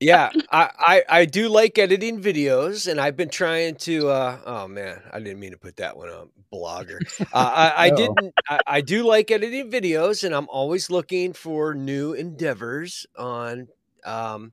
[0.00, 4.08] yeah, I, I I do like editing videos, and I've been trying to.
[4.08, 7.00] uh Oh man, I didn't mean to put that one on blogger.
[7.32, 8.34] Uh, I, I didn't.
[8.48, 13.68] I, I do like editing videos, and I'm always looking for new endeavors on
[14.04, 14.52] um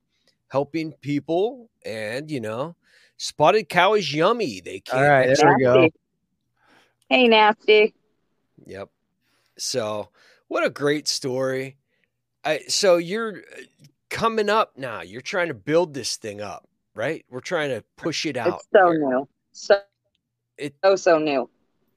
[0.50, 1.70] helping people.
[1.86, 2.76] And you know,
[3.24, 4.60] spotted cow is yummy.
[4.60, 5.02] They can't.
[5.02, 5.90] right, there we go.
[7.10, 7.94] Hey, nasty.
[8.66, 8.90] Yep.
[9.58, 10.10] So,
[10.48, 11.78] what a great story.
[12.44, 13.62] I, so you're uh,
[14.10, 15.02] coming up now.
[15.02, 17.24] You're trying to build this thing up, right?
[17.30, 18.56] We're trying to push it out.
[18.56, 19.00] It's so here.
[19.00, 19.28] new.
[19.54, 19.80] So,
[20.58, 21.50] It- so, so new.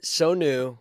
[0.02, 0.78] So new.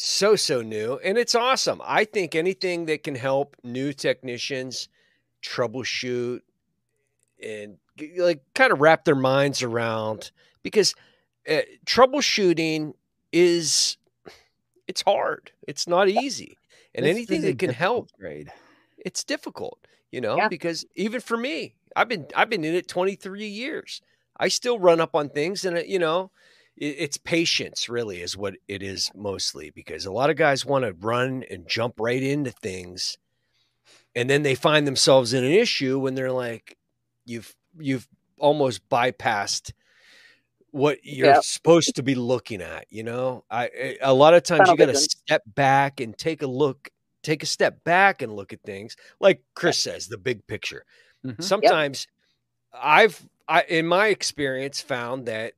[0.00, 1.80] So so new, and it's awesome.
[1.84, 4.88] I think anything that can help new technicians
[5.42, 6.38] troubleshoot
[7.42, 7.78] and g-
[8.16, 10.30] like kind of wrap their minds around
[10.62, 10.94] because
[11.48, 12.92] uh, troubleshooting
[13.32, 13.96] is
[14.86, 15.52] it's hard.
[15.66, 16.56] It's not easy.
[16.94, 18.50] And This anything that can help grade.
[18.98, 19.78] it's difficult,
[20.10, 20.48] you know, Yeah.
[20.48, 24.00] because even for me, I've been I've been in it 23 years.
[24.38, 26.30] I still run up on things and you know,
[26.76, 30.92] it's patience really is what it is mostly because a lot of guys want to
[30.92, 33.18] run and jump right into things
[34.14, 36.76] and then they find themselves in an issue when they're like
[37.24, 39.72] you've you've almost bypassed
[40.70, 41.44] what you're Yep.
[41.44, 43.44] supposed to be looking at, you know?
[43.50, 46.90] I a lot of times you Tunnel got to step back and take a look
[47.22, 50.84] take a step back and look at things like chris says the big picture
[51.24, 51.42] Mhm.
[51.42, 52.06] sometimes
[52.72, 55.54] i've I, in my experience found that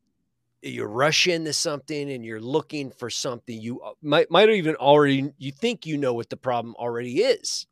[0.63, 5.33] you rush into something and you're looking for something you uh, might might even already
[5.39, 7.67] you think you know what the problem already is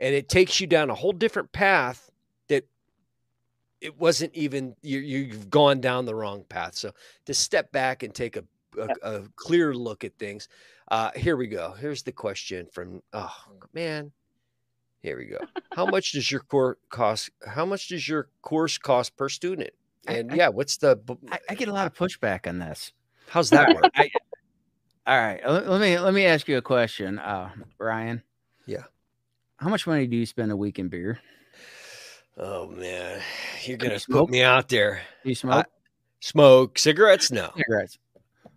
[0.00, 2.05] and it takes you down a whole different path that
[3.80, 6.92] it wasn't even you, you've gone down the wrong path so
[7.26, 8.44] to step back and take a,
[8.80, 10.48] a, a clear look at things
[10.88, 11.72] uh, here we go.
[11.72, 13.34] Here's the question from oh
[13.72, 14.12] man.
[15.02, 15.38] Here we go.
[15.74, 17.30] How much does your course cost?
[17.46, 19.70] How much does your course cost per student?
[20.06, 20.98] And I- yeah, what's the
[21.48, 22.92] I get a lot of pushback on this.
[23.28, 23.92] how's that work?
[23.96, 24.10] I,
[25.06, 28.22] all right, let, let me let me ask you a question, uh, Ryan.
[28.66, 28.84] Yeah.
[29.58, 31.18] How much money do you spend a week in beer?
[32.38, 33.20] Oh man,
[33.64, 34.26] you're gonna smoke?
[34.28, 35.02] put me out there.
[35.22, 35.66] Do you smoke
[36.20, 37.30] Smoke cigarettes?
[37.30, 37.98] No, cigarettes?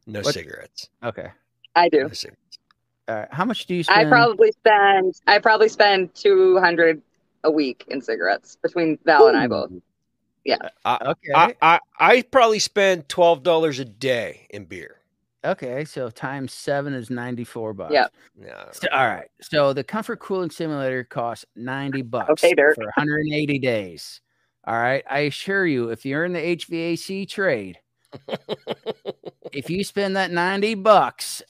[0.08, 0.90] no What- cigarettes.
[1.04, 1.30] Okay.
[1.76, 2.04] I do.
[2.04, 2.60] No cigarettes.
[3.08, 3.28] All right.
[3.32, 7.02] How much do you I probably spend I probably spend two hundred
[7.44, 9.72] a week in cigarettes between Val and I both.
[10.46, 10.58] Yeah.
[10.86, 11.32] Uh, okay.
[11.36, 14.99] I, I I probably spend twelve dollars a day in beer.
[15.44, 15.86] Okay.
[15.86, 17.94] So times seven is ninety four bucks.
[17.94, 18.08] Yeah.
[18.38, 19.28] No, So, all right.
[19.42, 22.76] So the comfort cooling simulator costs 90 bucks Okay, Dirk.
[22.76, 24.22] for 180 days.
[24.66, 25.04] All right.
[25.10, 27.80] I assure you, if you're in the HVAC trade,
[29.52, 31.42] if you spend that 90 bucks,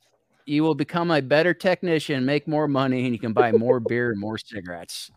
[0.45, 4.11] you will become a better technician, make more money, and you can buy more beer
[4.11, 5.11] and more cigarettes.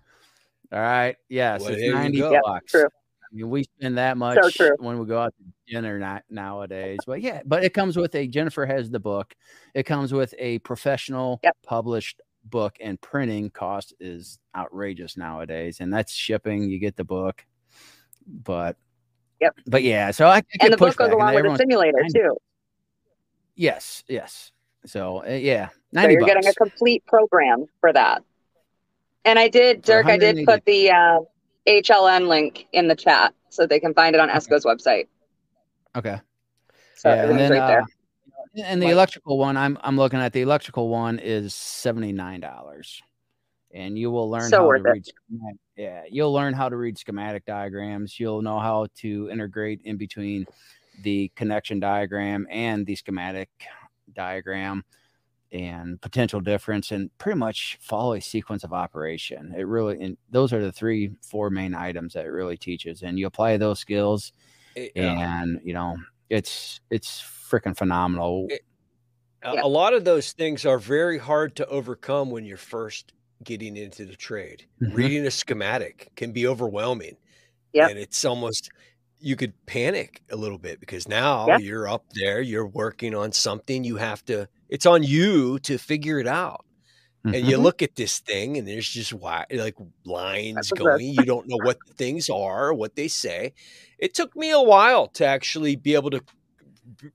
[0.72, 1.16] All right.
[1.28, 2.32] Yes, Well, it's 90 go.
[2.32, 2.72] Yep, bucks.
[2.72, 2.86] true.
[2.86, 2.88] I
[3.34, 4.76] mean, we spend that much true.
[4.78, 7.00] when we go out to dinner not nowadays.
[7.06, 9.34] But yeah, but it comes with a Jennifer has the book.
[9.74, 11.56] It comes with a professional Yep.
[11.62, 16.68] published book and printing cost is outrageous nowadays, and that's shipping.
[16.68, 17.44] You get the book,
[18.26, 18.76] but
[19.40, 19.56] Yep.
[19.66, 22.36] But yeah, so I, I and the book goes along with the simulator too.
[23.56, 24.52] Yes, yes.
[24.86, 26.56] So uh, yeah, So you're getting a bucks.
[26.56, 28.22] complete program for that.
[29.24, 31.18] And I did, Dirk, I did put the uh,
[31.66, 35.08] HLN link in the chat so they can find it on ESCO's website.
[35.96, 36.20] Okay.
[36.94, 37.82] So yeah, and then right there.
[37.82, 42.40] uh, and the electrical one, I'm I'm looking at the electrical one is seventy nine
[42.40, 43.02] dollars,
[43.72, 44.92] and you will learn So how worth to it.
[44.92, 45.06] read.
[45.06, 48.18] Schematic, yeah, you'll learn how to read schematic diagrams.
[48.20, 50.46] You'll know how to integrate in between
[51.02, 53.48] the connection diagram and the schematic
[54.14, 54.84] diagram
[55.52, 60.52] and potential difference and pretty much follow a sequence of operation it really and those
[60.52, 64.32] are the three four main items that it really teaches and you apply those skills
[64.74, 65.42] Yeah.
[65.42, 65.96] and you know
[66.30, 68.62] it's it's freaking phenomenal It-
[69.44, 69.60] A- Yeah.
[69.64, 73.12] A lot of those things are very hard to overcome when you're first
[73.42, 74.64] getting into the trade.
[74.80, 74.94] Mhm.
[74.94, 77.16] Reading a schematic can be overwhelming.
[77.72, 77.90] Yep.
[77.90, 78.70] And it's almost
[79.18, 81.58] you could panic a little bit because now Yeah.
[81.58, 86.18] you're up there, you're working on something, you have to it's on you to figure
[86.18, 86.64] it out.
[87.24, 87.62] And you Mhm.
[87.62, 91.06] look at this thing and there's just why like lines going.
[91.18, 93.52] You don't know what the things are, what they say.
[93.98, 96.20] It took me a while to actually be able to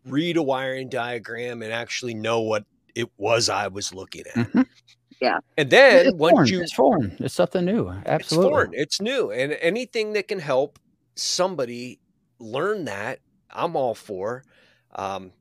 [0.06, 2.63] read a wiring diagram and actually know what
[2.96, 4.48] it was I was looking at.
[4.54, 4.65] Mhm.
[5.58, 6.48] And then it's once foreign.
[6.48, 8.15] you it's foreign it's something new Absolutely.
[8.15, 10.80] it's foreign, it's new, and anything that can help
[11.15, 12.00] somebody
[12.39, 14.43] learn that, I'm all for.
[14.96, 15.37] Um, i-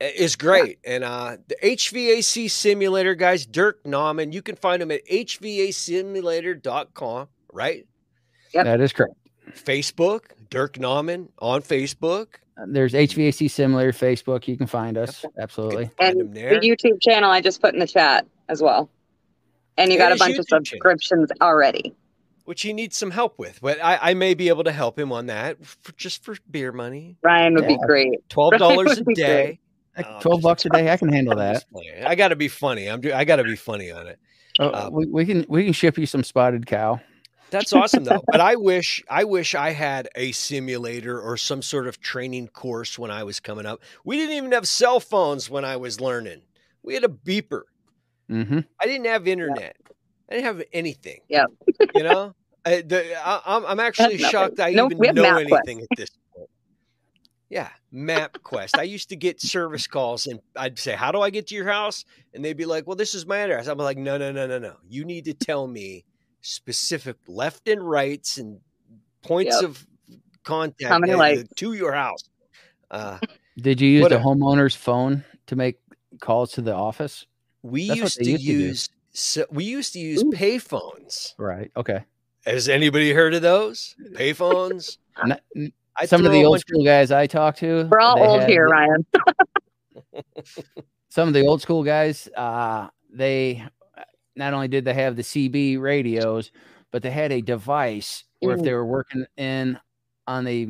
[0.00, 0.78] is great.
[0.84, 7.86] And uh, the HVAC simulator guys, Dirk Nauman, you can find him at hvacsimulator.com, right?
[8.54, 8.64] Yep.
[8.64, 9.14] that is correct
[9.52, 12.26] Facebook, Dirk Nauman on Facebook.
[12.68, 17.40] there's hvac simulator facebook you can find us absolutely Find And the YouTube channel I
[17.42, 18.88] just put in the chat as well.
[19.76, 20.64] And you And got a his bunch of YouTube channel.
[20.64, 21.94] subscriptions already.
[22.44, 25.12] which he needs some help with, but I, I may be able to help him
[25.12, 27.16] on that for, just for beer money.
[27.22, 28.28] Ryan would be great.
[28.28, 29.58] Twelve dollars a day.
[29.96, 31.64] Like, Oh, 12 bucks a day i can handle that.
[32.06, 32.86] I got to be funny.
[32.86, 33.00] I'm.
[33.00, 34.18] do- I got to be funny on it.
[34.58, 37.00] Oh, Um, we, we can we can ship you some spotted cow
[37.50, 38.22] That's awesome though.
[38.26, 42.98] But I wish I wish I had a simulator or some sort of training course
[42.98, 43.80] when I was coming up.
[44.04, 46.42] We didn't even have cell phones when I was learning.
[46.82, 47.62] We had a beeper.
[48.28, 49.76] hmm I didn't have internet.
[50.30, 51.20] I didn't have anything.
[51.28, 51.44] Yeah.
[51.94, 54.28] You know, I, the, I, I'm I'm actually nothing.
[54.30, 55.40] shocked I Nope, even know MapQuest.
[55.40, 56.20] anything at this point.
[57.48, 58.76] Yeah, MapQuest.
[58.78, 61.68] I used to get service calls and I'd say, "How do I get to your
[61.68, 62.04] house?"
[62.34, 64.58] And they'd be like, "Well, this is my address." I'm like, "No, no, no, no,
[64.58, 64.76] no.
[64.88, 66.04] You need to tell me
[66.40, 68.60] specific left and rights and
[69.22, 69.70] points Yep.
[69.70, 69.86] of
[70.42, 72.24] contact How many to your house."
[72.90, 73.18] Uh,
[73.58, 75.78] Did you use What the a- homeowner's phone to make
[76.20, 77.26] calls to the office?
[77.62, 80.30] we That's used to used to use so we used to use Ooh.
[80.30, 81.32] payphones.
[81.38, 81.70] Right.
[81.76, 82.04] Okay.
[82.44, 84.98] Has anybody heard of those payphones?
[85.24, 88.22] N- n- I some of the old bunch- school guys I talked to, We're all
[88.22, 89.06] old had- here, Ryan.
[91.08, 93.64] Some of the old school guys, uh, they
[94.34, 96.50] not only did they have the CB radios,
[96.90, 98.64] but they had a device where if Mm.
[98.64, 99.78] they were working in
[100.26, 100.68] on the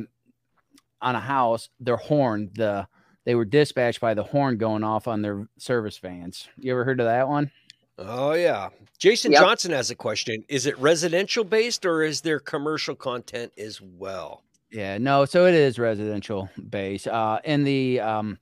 [1.01, 2.87] on a house, their horn, the
[3.25, 6.47] they were dispatched by the horn going off on their service vans.
[6.57, 7.51] You ever heard of that one?
[7.97, 8.69] Oh yeah.
[8.97, 9.41] Jason Yep.
[9.41, 10.43] Johnson has a question.
[10.47, 14.43] Is it residential based or is there commercial content as well?
[14.77, 17.07] Yeah, no, so it is residential base.
[17.07, 18.37] Uh in the um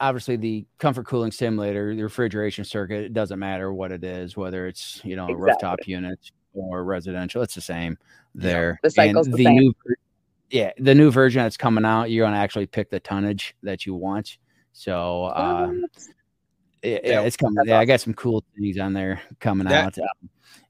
[0.00, 4.66] obviously the comfort cooling simulator, the refrigeration circuit, it doesn't matter what it is, whether
[4.66, 5.44] it's you know a Exactly.
[5.44, 6.18] rooftop unit
[6.54, 7.98] or residential, it's the same
[8.34, 8.78] there.
[8.82, 9.56] The cycle's and the same.
[9.56, 9.74] new
[10.50, 13.94] yeah, the new version that's coming out, you're gonna actually pick the tonnage that you
[13.94, 14.38] want.
[14.72, 15.70] So uh
[16.82, 17.56] yeah, Yeah, it's coming.
[17.56, 20.06] that's Yeah, I got some cool things on there coming That- out.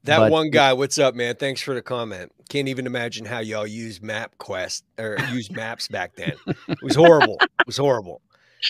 [0.03, 1.35] That but- one guy, what's up, man?
[1.35, 2.31] Thanks for the comment.
[2.49, 6.33] Can't even imagine how y'all use MapQuest or use maps back then.
[6.67, 7.37] It was horrible.
[7.41, 8.21] It was horrible.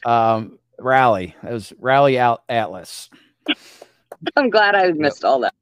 [0.06, 1.36] Um, Rally.
[1.44, 3.10] It was Rally Out Atlas.
[4.38, 5.54] I'm glad I missed all that.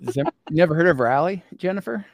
[0.00, 2.04] there- you never heard of Rally, Jennifer?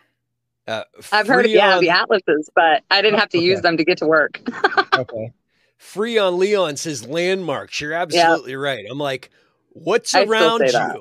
[0.68, 3.76] Uh, I've heard of yeah, Freon- the atlases, but I didn't have to use them
[3.76, 4.40] to get to work.
[4.96, 5.32] Okay.
[5.80, 7.80] Freon Leon says landmarks.
[7.80, 8.84] You're absolutely right.
[8.90, 9.30] I'm like,
[9.70, 10.72] what's I around you?
[10.72, 10.98] that.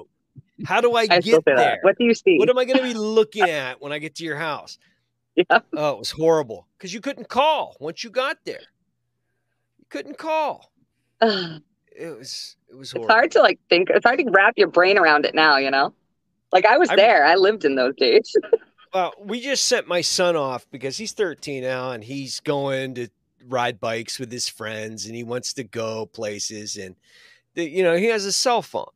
[0.65, 1.55] How do I, I get there?
[1.57, 1.79] that.
[1.81, 2.37] What do you see?
[2.37, 4.77] What am I going to be looking at when I get to your house?
[5.35, 5.59] Yeah.
[5.73, 8.61] Oh, it was horrible because you couldn't call once you got there.
[9.77, 10.71] You couldn't call.
[12.01, 13.13] It was it was horrible.
[13.13, 13.89] hard to like think.
[13.89, 15.57] It's hard to wrap your brain around it now.
[15.57, 15.93] You know,
[16.53, 17.25] like I was I'm- there.
[17.25, 18.33] I lived in those days.
[18.93, 23.07] Well, we just sent my son off because he's 13 now and he's going to
[23.47, 26.95] ride bikes with his friends and he wants to go places and
[27.53, 28.89] that you know he has a cell phone.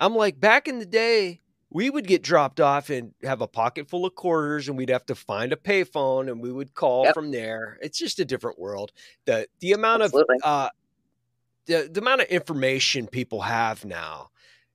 [0.00, 1.40] I'm like, back in the day,
[1.70, 5.06] we would get dropped off and have a pocket full of quarters, and we'd have
[5.06, 7.14] to find a payphone, and we would call Yep.
[7.14, 7.78] from there.
[7.82, 8.92] It's just a different world.
[9.26, 10.36] The the amount Absolutely.
[10.42, 10.68] of uh,
[11.66, 14.30] the the amount of information people have now,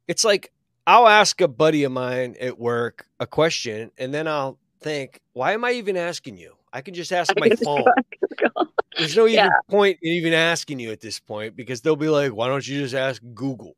[0.07, 0.51] it's like
[0.87, 5.53] I'll ask a buddy of mine at work a question, and then I'll think, why
[5.53, 6.53] am I even asking you?
[6.71, 7.93] I can just ask my phone.
[8.97, 9.59] There's no even Yeah.
[9.69, 12.79] point in even asking you at this point because they'll be like, why don't you
[12.81, 13.75] just ask Google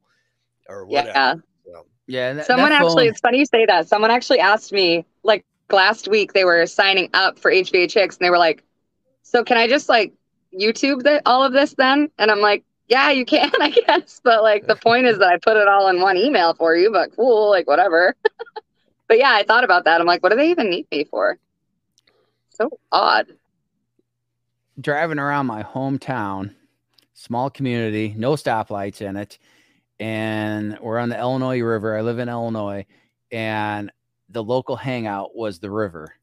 [0.70, 1.10] or whatever?
[1.10, 1.34] yeah.
[1.66, 2.34] So, Yeah.
[2.34, 3.88] that- Someone that actually, phone- it's funny you say that.
[3.88, 8.30] Someone actually asked me, like last week, they were signing up for HVHX and they
[8.30, 8.64] were like,
[9.24, 10.14] so can I just like
[10.58, 12.10] YouTube the, all of this then?
[12.18, 14.22] And I'm like, yeah, you can, I guess.
[14.24, 16.92] But like the point is that I put it all in one email for you,
[16.92, 18.16] but cool, like whatever.
[19.08, 20.00] but yeah, I thought about that.
[20.00, 21.38] I'm like, what do they even need me for?
[22.50, 23.28] So odd.
[24.80, 26.54] driving around my hometown,
[27.14, 29.38] small community, no stoplights in it,
[30.00, 31.98] and we're on the Illinois River.
[31.98, 32.86] I live in Illinois,
[33.32, 33.92] and
[34.30, 36.14] the local hangout was the river.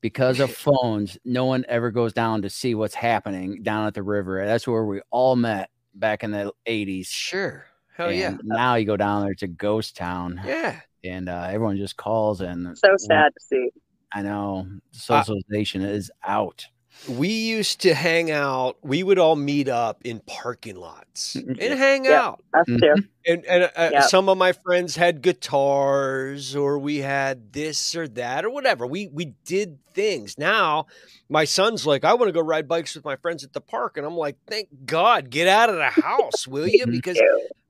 [0.00, 4.02] Because of phones, no one ever goes down to see what's happening down at the
[4.02, 4.44] river.
[4.46, 7.06] That's where we all met back in the 80s.
[7.06, 7.66] sure.
[7.96, 8.36] Hell and yeah.
[8.44, 10.40] Now you go down there, it's a ghost town.
[10.46, 10.80] Yeah.
[11.04, 13.70] And uh, everyone just calls and So sad to see.
[14.12, 16.66] I know socialization is out.
[17.06, 18.76] We used to hang out.
[18.82, 22.20] We would all meet up in parking lots and hang Yeah.
[22.20, 22.44] out.
[22.54, 23.08] Us Mhm.
[23.26, 24.02] And, and uh, Yep.
[24.04, 28.86] some of my friends had guitars or we had this or that or whatever.
[28.86, 30.36] We we did things.
[30.38, 30.86] Now
[31.28, 33.96] my son's like, I want to go ride bikes with my friends at the park.
[33.96, 36.86] And I'm like, thank God, get out of the house, will you?
[36.90, 37.18] Because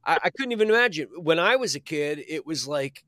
[0.04, 1.08] I, I couldn't even imagine.
[1.16, 3.04] When I was a kid, it was like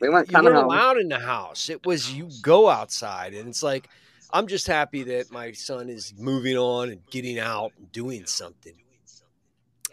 [0.00, 1.68] We weren't you coming weren't allowed in the house.
[1.68, 3.88] It was you go outside, and it's like
[4.34, 8.74] I'm just happy that my son is moving on and getting out and doing something.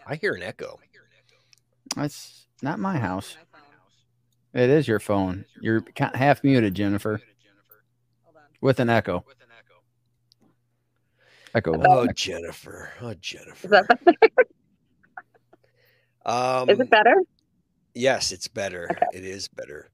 [0.04, 0.80] I hear an echo.
[1.94, 3.36] That's not my house.
[4.52, 5.44] It is your phone.
[5.60, 7.22] You're half muted, Jennifer,
[8.60, 9.24] with an echo.
[11.54, 11.80] Echo.
[11.84, 12.90] Oh, Jennifer.
[13.00, 13.66] Oh, Jennifer.
[13.66, 14.26] Is, that,
[16.24, 17.14] Um, is it better?
[17.94, 18.88] Yes, it's better.
[19.12, 19.91] It is better.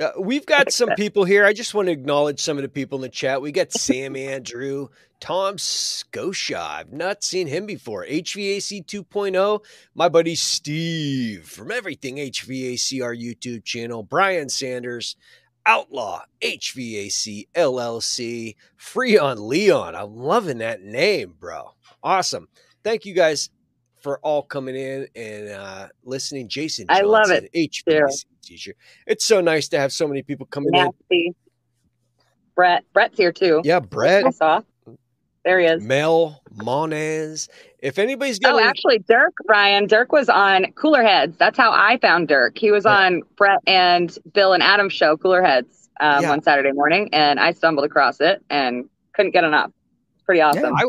[0.00, 1.44] Uh, we've got some people here.
[1.44, 3.42] I just want to acknowledge some of the people in the chat.
[3.42, 4.88] We got Sam Andrew,
[5.20, 6.58] Tom Scotia.
[6.58, 8.06] I've not seen him before.
[8.06, 9.36] HVAC 2.0.
[9.36, 9.62] oh.
[9.94, 14.02] My buddy Steve from Everything HVAC, our YouTube channel.
[14.02, 15.16] Brian Sanders,
[15.66, 18.56] Outlaw HVAC LLC.
[18.80, 19.94] Freon Leon.
[19.94, 21.74] I'm loving that name, bro.
[22.02, 22.48] Awesome.
[22.82, 23.50] Thank you guys
[24.00, 26.48] for all coming in and uh, listening.
[26.48, 28.74] Jason, I love it, HVAC teacher.
[29.06, 31.34] It's so nice to have so many people coming in.
[32.54, 32.84] Brett.
[32.92, 33.60] Brett's here too.
[33.64, 34.60] Yeah, Brett, I saw.
[35.44, 35.82] There he is.
[35.82, 37.48] Mel, Monez.
[37.78, 41.38] If anybody's got Oh, any- actually, Dirk, Brian, Dirk was on Cooler Heads.
[41.38, 42.58] That's how I found Dirk.
[42.58, 42.94] He was Yeah.
[42.98, 46.28] on Brett and Bill and Adam's show, Cooler Heads, um, Yeah.
[46.28, 49.70] one Saturday morning, and I stumbled across it and couldn't get enough.
[50.16, 50.74] It's pretty awesome.
[50.76, 50.84] I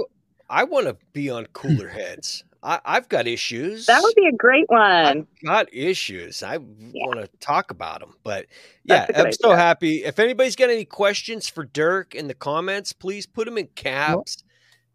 [0.50, 2.44] I want to be on cooler heads.
[2.64, 3.88] I, I've got issues.
[3.88, 5.26] that would be a great one.
[5.44, 6.44] got issues.
[6.44, 7.06] I Yeah.
[7.08, 8.46] want to talk about them, but
[8.84, 9.58] yeah, That's a good I'm so idea.
[9.58, 10.04] happy.
[10.04, 14.44] If anybody's got any questions for Dirk in the comments, please put them in caps,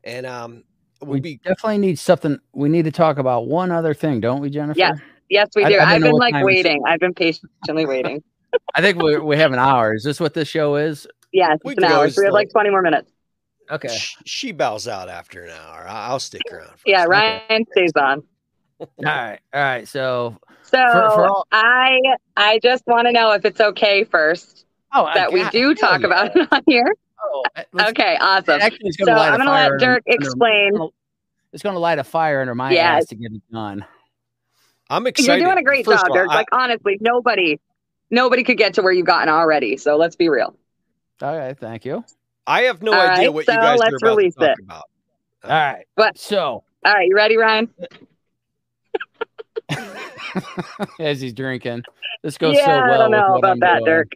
[0.05, 0.63] and um,
[1.01, 2.39] we'll We be definitely need something.
[2.53, 4.79] We need to talk about one other thing, don't we, Jennifer?
[4.79, 4.99] Yes.
[5.29, 5.67] Yes, we do.
[5.67, 6.65] I didn't I've know been like time it is.
[6.65, 6.83] waiting.
[6.87, 8.23] I've been patiently waiting.
[8.77, 9.93] I think we we have an hour.
[9.93, 11.09] Is this what this show is?
[11.33, 12.09] Yes, We it's an hour.
[12.11, 13.11] So we have like like- 20 more minutes.
[13.71, 13.89] Okay.
[13.89, 15.87] Sh- She bows out after an hour.
[15.89, 16.71] I- I'll stick around.
[16.85, 17.11] Yeah, second.
[17.11, 18.23] Ryan stays on.
[18.81, 19.39] All right.
[19.55, 19.89] All right.
[19.89, 21.99] So, So For- for all- I
[22.37, 25.75] I just want to know if it's okay first oh, I that we do hell
[25.75, 26.07] talk yeah.
[26.07, 26.95] about it on here.
[27.25, 27.43] Oh,
[27.89, 28.61] Okay, awesome.
[28.61, 30.73] So going to light I'm gonna let Dirk under- explain.
[30.79, 30.93] Oh,
[31.53, 32.97] it's going to light a fire under my Yeah.
[32.97, 33.85] ass to get it done.
[34.91, 35.41] I'm excited.
[35.41, 36.31] You're doing a great First job, of all, Dirk.
[36.31, 37.59] I- like honestly, nobody
[38.11, 39.77] nobody could get to where you've gotten already.
[39.77, 40.55] So let's be real.
[41.23, 41.59] All right.
[41.59, 42.05] Thank you.
[42.47, 44.41] I have no All idea right, what so you guys are let's about release to
[44.47, 44.65] talk it.
[44.65, 44.85] about.
[45.45, 45.85] All right.
[45.97, 47.69] But- So, All right, you ready, Ryan?
[51.01, 51.83] as he's drinking,
[52.23, 52.93] this goes yeah, so well.
[52.93, 53.85] I don't with know what about I'm that, doing.
[53.85, 54.13] Dirk.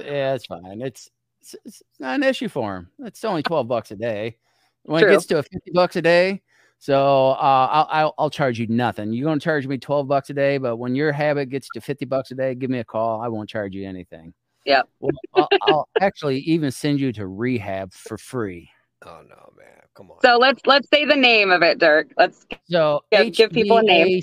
[0.00, 0.82] Yeah, it's fine.
[0.82, 1.10] It's,
[1.40, 2.88] it's it's not an issue for him.
[3.00, 4.36] It's only twelve bucks a day.
[4.84, 5.10] When True.
[5.10, 6.42] it gets to fifty bucks a day,
[6.78, 7.34] so uh,
[7.70, 9.12] I'll, I'll I'll charge you nothing.
[9.12, 12.04] You're gonna charge me twelve bucks a day, but when your habit gets to fifty
[12.04, 13.20] bucks a day, give me a call.
[13.20, 14.32] I won't charge you anything.
[14.66, 14.88] Yep.
[15.00, 18.70] Well, I'll, I'll actually even send you to rehab for free.
[19.04, 19.80] Oh no, man!
[19.94, 20.18] Come on.
[20.22, 22.08] So let's let's say the name of it, Dirk.
[22.18, 24.20] Let's So Give- give people a name.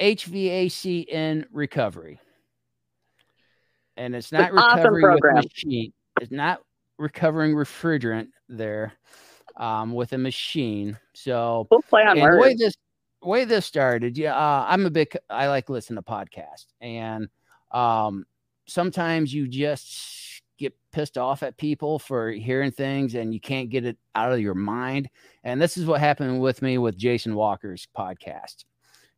[0.00, 2.18] HVAC in recovery.
[3.96, 5.36] And it's It's not an awesome recovery program.
[5.36, 5.92] with machine.
[6.20, 6.60] It's not
[6.98, 8.92] recovering refrigerant there
[9.56, 10.98] um, with a machine.
[11.14, 12.74] So we'll play on the way this
[13.22, 15.16] way this started, yeah, uh, I'm a big.
[15.30, 17.28] I like listen to podcasts, and
[17.70, 18.24] um,
[18.66, 23.84] sometimes you just get pissed off at people for hearing things, and you can't get
[23.84, 25.08] it out of your mind.
[25.44, 28.64] And this is what happened with me with Jason Walker's podcast.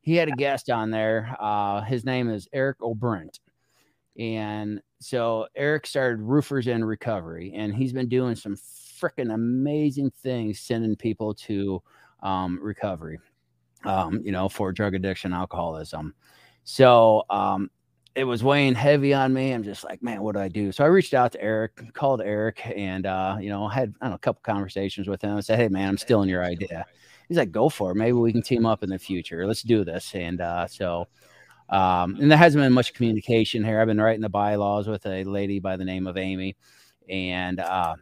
[0.00, 1.34] He had a guest on there.
[1.40, 3.40] Uh, his name is Eric O'Brent,
[4.18, 10.60] and so Eric started Roofers in Recovery, and he's been doing some freaking amazing things,
[10.60, 11.82] sending people to
[12.22, 13.18] um, recovery
[13.84, 16.14] um, you know, for drug addiction, alcoholism.
[16.64, 17.70] So um,
[18.14, 19.52] it was weighing heavy on me.
[19.52, 20.70] I'm just like, man, what do I do?
[20.70, 24.18] So I reached out to Eric, called Eric, and uh, you know, had know, a
[24.18, 25.36] couple conversations with him.
[25.36, 26.84] I said, hey, man, I'm stealing your idea.
[27.28, 27.96] He's like, go for it.
[27.96, 29.46] Maybe we can team up in the future.
[29.46, 30.14] Let's do this.
[30.14, 31.08] And uh, so,
[31.70, 33.80] um, and there hasn't been much communication here.
[33.80, 36.56] I've been writing the bylaws with a lady by the name of Amy,
[37.08, 37.96] and uh,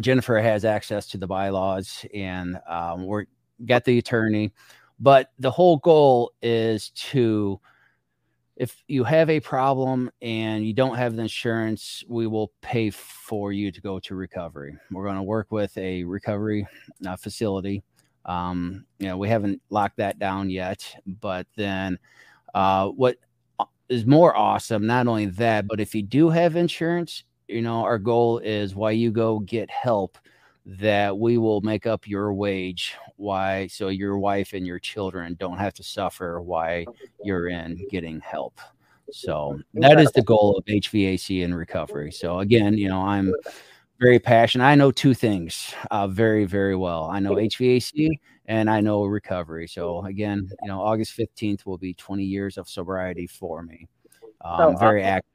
[0.00, 3.26] Jennifer has access to the bylaws, and um, we're
[3.66, 4.52] got the attorney.
[4.98, 7.60] But the whole goal is to,
[8.56, 13.52] if you have a problem and you don't have the insurance, we will pay for
[13.52, 14.76] you to go to recovery.
[14.90, 16.66] We're going to work with a recovery
[17.06, 17.82] uh, facility.
[18.24, 21.98] Um, you know, we haven't locked that down yet, but then
[22.54, 23.16] uh, what
[23.58, 23.64] uh,
[24.06, 28.38] more awesome, not only that, but if you do have insurance, you know, our goal
[28.38, 30.18] is while you go get help
[30.64, 35.58] that we will make up your wage why so your wife and your children don't
[35.58, 36.86] have to suffer why
[37.24, 38.60] you're in getting help.
[39.10, 42.12] So that is the goal of hvac and recovery.
[42.12, 43.32] So again you know i'm
[44.00, 44.64] very passionate.
[44.64, 47.08] I know two things uh, very very well.
[47.10, 48.08] I know hvac
[48.46, 49.66] and i know recovery.
[49.66, 53.88] So again you know august 15th will be 20 years of sobriety for me.
[54.44, 55.28] Um, oh, very active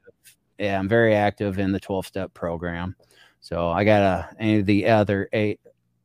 [0.58, 2.94] yeah i'm very active in the 12 step program
[3.48, 5.58] so I gotta any of the other eight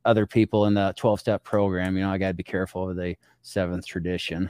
[0.06, 3.18] other people in the 12 step program, you know, I gotta be careful of the
[3.42, 4.50] seventh tradition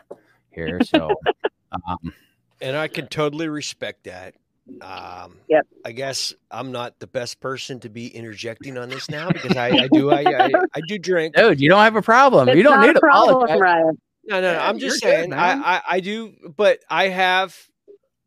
[0.52, 0.80] here.
[0.84, 1.10] So
[1.72, 2.14] um,
[2.62, 4.36] and I can totally respect that.
[4.82, 5.66] Um, yep.
[5.84, 9.70] I guess I'm not the best person to be interjecting on this now because I,
[9.70, 11.34] I do I, I, I do drink.
[11.36, 12.48] Dude, you don't have a problem.
[12.48, 14.00] It's you don't need a problem, Ryan.
[14.26, 14.60] No, no, no.
[14.60, 17.58] I'm just saying good, I, I I do, but I have.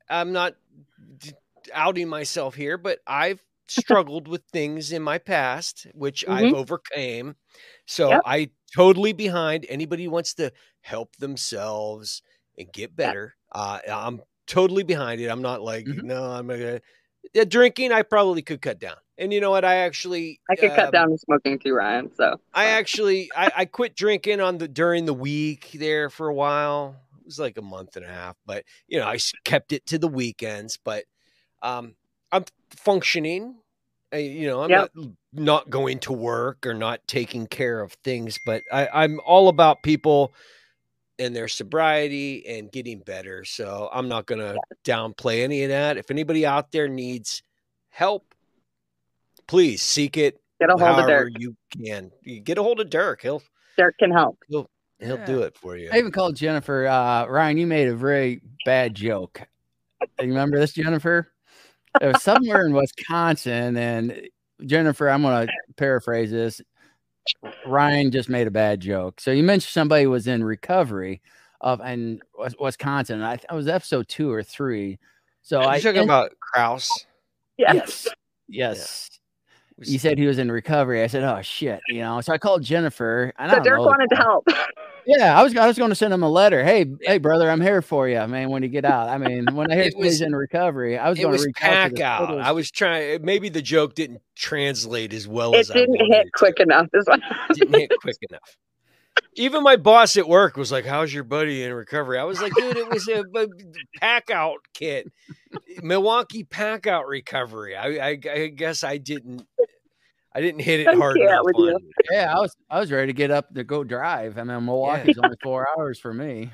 [0.09, 0.57] I'm not
[1.73, 3.41] outing myself here, but I've
[3.83, 6.33] struggled with things in my past, which mm-hmm.
[6.33, 7.37] I've overcame.
[7.87, 8.23] So yep.
[8.25, 12.23] I totally behind anybody who wants to help themselves
[12.59, 13.35] and get better.
[13.53, 15.29] Uh, I'm totally behind it.
[15.29, 16.07] I'm not like, mm-hmm.
[16.07, 16.81] no, I'm gonna
[17.35, 17.93] yeah, drinking.
[17.93, 18.97] I probably could cut down.
[19.19, 19.65] And you know what?
[19.65, 22.11] I actually I could um, cut down the smoking too, Ryan.
[22.15, 26.35] So I actually I, I quit drinking on the during the week there for a
[26.35, 26.97] while.
[27.21, 29.99] It was like a month and a half, but you know I kept it to
[29.99, 30.79] the weekends.
[30.83, 31.05] But
[31.63, 31.95] um,
[32.33, 33.57] I'm functioning.
[34.13, 34.91] I, you know, I'm yep.
[34.95, 39.49] not not going to work or not taking care of things, but I, I'm all
[39.49, 40.33] about people
[41.19, 43.45] and their sobriety and getting better.
[43.45, 45.97] So I'm not going to downplay any of that.
[45.97, 47.43] If anybody out there needs
[47.89, 48.35] help,
[49.47, 50.41] please seek it.
[50.61, 51.33] Get a hold of Dirk.
[51.39, 53.23] You can you get a hold of Dirk.
[53.23, 53.43] He'll
[53.77, 54.39] Dirk can help.
[54.49, 55.27] He'll he'll yeah.
[55.27, 55.91] do it for you.
[55.93, 56.87] I even called Jennifer.
[56.87, 59.43] Uh, Ryan, you made a very bad joke.
[60.21, 61.33] You remember this, Jennifer?
[62.01, 64.21] It was somewhere in Wisconsin, and eh,
[64.65, 66.61] Jennifer, I'm going to paraphrase this.
[67.67, 69.21] Ryan just made a bad joke.
[69.21, 71.21] So you mentioned somebody was in recovery
[71.61, 72.21] of in
[72.61, 73.23] Wisconsin.
[73.23, 74.99] I, I was episode two or three.
[75.43, 77.07] So Are I talking and, about Kraus.
[77.57, 78.07] Yes.
[78.49, 79.11] Yes.
[79.79, 79.85] Yeah.
[79.85, 81.03] You said he was in recovery.
[81.03, 82.19] I said, "Oh shit," you know.
[82.23, 83.33] So I called Jennifer.
[83.39, 84.47] And so Dirk wanted to help.
[85.07, 86.65] Yeah, I was I was going to send him a letter.
[86.65, 88.51] Hey, hey, brother, I'm here for you, man.
[88.51, 91.39] When you get out, I mean, when I hear he's in recovery, I was going
[91.39, 92.31] to pack out.
[92.31, 92.41] out.
[92.41, 93.25] I was trying.
[93.25, 96.89] Maybe the joke didn't translate as well it as didn't hit quick enough.
[96.93, 97.21] Is what
[97.53, 98.57] didn't hit quick enough.
[99.37, 102.53] Even my boss at work was like, "How's your buddy in recovery?" I was like,
[102.55, 103.47] "Dude, it was a, a
[104.01, 105.07] pack out kit,
[105.83, 109.47] Milwaukee pack out recovery." I, I, I guess I didn't
[110.37, 111.45] I didn't hit it hard enough.
[111.45, 111.79] With you.
[112.11, 114.37] Yeah, I was I was ready to get up to go drive.
[114.37, 115.23] I mean, Milwaukee's yeah.
[115.25, 116.51] only four hours for me.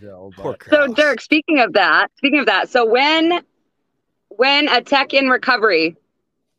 [0.00, 0.32] So,
[0.70, 3.42] so, Dirk, speaking of that, speaking of that, so when
[4.28, 5.96] when a tech in recovery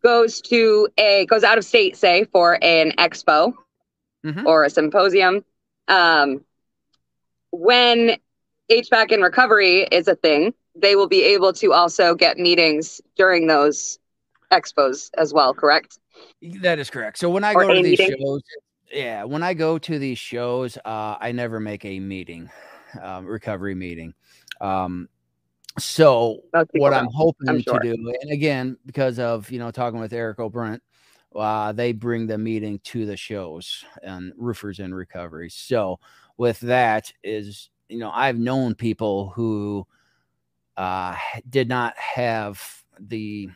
[0.04, 3.54] goes to a goes out of state, say for an expo
[4.24, 4.46] mm-hmm.
[4.46, 5.44] or a symposium,
[5.88, 6.46] um,
[7.52, 8.18] when
[8.70, 13.48] HVAC in recovery is a thing, they will be able to also get meetings during
[13.48, 13.99] those
[14.52, 16.00] expos as well, correct?
[16.62, 17.18] That is correct.
[17.18, 18.18] So when I or go to these meeting?
[18.20, 18.42] shows,
[18.92, 22.50] yeah, when I go to these shows, uh, I never make a meeting,
[23.02, 24.14] um, recovery meeting.
[24.62, 25.08] Um,
[25.78, 26.40] so
[26.74, 27.80] what I'm hoping I'm sure.
[27.80, 30.82] to do, and again, because of you know talking with Eric O'Brent,
[31.36, 35.50] uh, they bring the meeting to the shows and roofers in recovery.
[35.50, 36.00] So
[36.38, 39.86] with that is, you know, I've known people who
[40.76, 41.16] uh,
[41.50, 42.62] did not have
[43.00, 43.50] the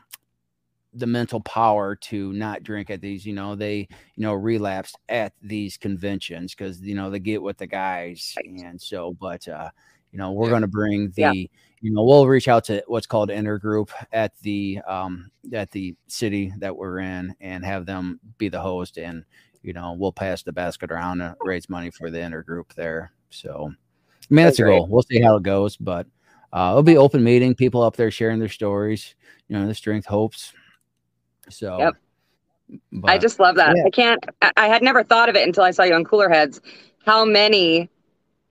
[0.93, 5.33] the mental power to not drink at these you know they you know relapsed at
[5.41, 9.69] these conventions because you know they get with the guys and so but uh
[10.11, 10.51] you know we're yeah.
[10.51, 11.31] going to bring the yeah.
[11.31, 16.53] you know we'll reach out to what's called intergroup at the um at the city
[16.59, 19.25] that we're in and have them be the host and
[19.63, 23.65] you know we'll pass the basket around and raise money for the intergroup there so
[23.65, 26.05] i mean that's, that's a goal we'll see how it goes but
[26.53, 29.15] uh, it'll be open meeting people up there sharing their stories
[29.47, 30.53] you know the strength hopes
[31.49, 31.95] so yep.
[32.91, 33.75] But, I just love that.
[33.75, 33.83] Yeah.
[33.85, 34.25] I can't
[34.57, 36.61] I had never thought of it until I saw you on Cooler Heads.
[37.05, 37.89] How many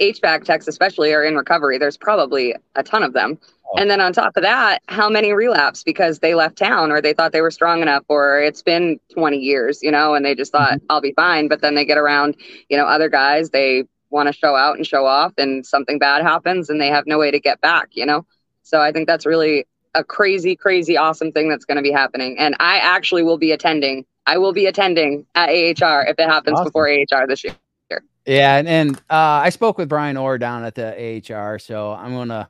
[0.01, 1.79] HVAC techs especially are in recovery?
[1.79, 3.39] There's probably a ton of them.
[3.67, 3.81] Oh.
[3.81, 7.13] And then on top of that, how many relapse because they left town or they
[7.13, 10.53] thought they were strong enough or it's been 20 years, you know, and they just
[10.53, 10.87] thought mm-hmm.
[10.91, 12.37] I'll be fine, but then they get around,
[12.69, 16.23] you know, other guys, they want to show out and show off and something bad
[16.23, 18.27] happens and they have no way to get back, you know?
[18.63, 22.39] So I think that's really a crazy, crazy, awesome thing that's going to be happening.
[22.39, 24.05] And I actually will be attending.
[24.27, 26.67] I will be attending at AHR if it happens awesome.
[26.67, 27.55] before AHR this year.
[28.25, 32.13] Yeah, and, and uh, I spoke with Brian Orr down at the AHR, so I'm
[32.13, 32.49] gonna,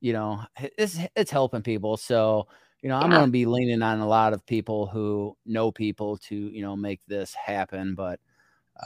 [0.00, 1.96] you know, it's it's helping people.
[1.96, 2.48] So
[2.82, 3.18] you know, I'm yeah.
[3.18, 7.00] gonna be leaning on a lot of people who know people to you know make
[7.06, 7.94] this happen.
[7.94, 8.18] But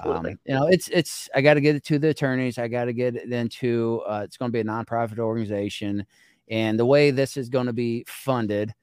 [0.04, 2.58] um, you know, it's it's I got to get it to the attorneys.
[2.58, 4.02] I got to get it into.
[4.06, 6.06] Uh, it's going to be a nonprofit organization
[6.50, 8.74] and the way this is going to be funded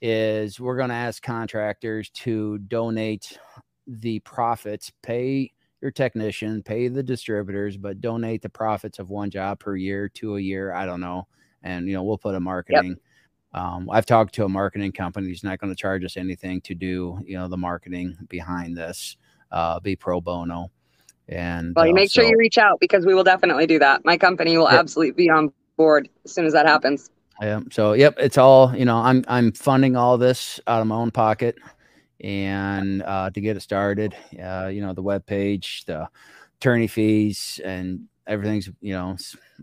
[0.00, 3.38] is we're going to ask contractors to donate
[3.86, 9.58] the profits, pay your technician, pay the distributors, but donate the profits of one job
[9.58, 10.72] per year to a year.
[10.72, 11.26] I don't know.
[11.62, 12.96] And, you know, we'll put a marketing.
[13.54, 13.62] Yep.
[13.62, 16.74] Um, I've talked to a marketing company who's not going to charge us anything to
[16.74, 19.16] do, you know, the marketing behind this,
[19.50, 20.70] uh, be pro bono.
[21.28, 23.78] And well, you uh, make so, sure you reach out because we will definitely do
[23.78, 24.04] that.
[24.04, 24.80] My company will yep.
[24.80, 27.10] absolutely be on board as soon as that happens.
[27.40, 27.60] Yeah.
[27.70, 28.96] So yep, it's all you know.
[28.96, 31.56] I'm I'm funding all this out of my own pocket,
[32.20, 36.08] and uh, to get it started, uh, you know, the web page, the
[36.60, 39.16] attorney fees, and everything's you know,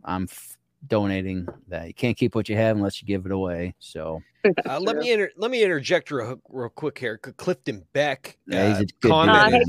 [0.05, 0.57] I'm f-
[0.87, 1.87] donating that.
[1.87, 3.75] You can't keep what you have unless you give it away.
[3.79, 4.21] So
[4.69, 7.17] uh, let me inter- let me interject real, real quick here.
[7.17, 9.63] Clifton Beck yeah, uh, commented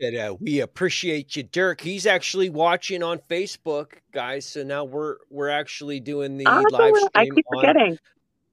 [0.00, 1.80] that uh, we appreciate you, Dirk.
[1.80, 4.46] He's actually watching on Facebook, guys.
[4.46, 7.98] So now we're we're actually doing the oh, live stream I keep forgetting.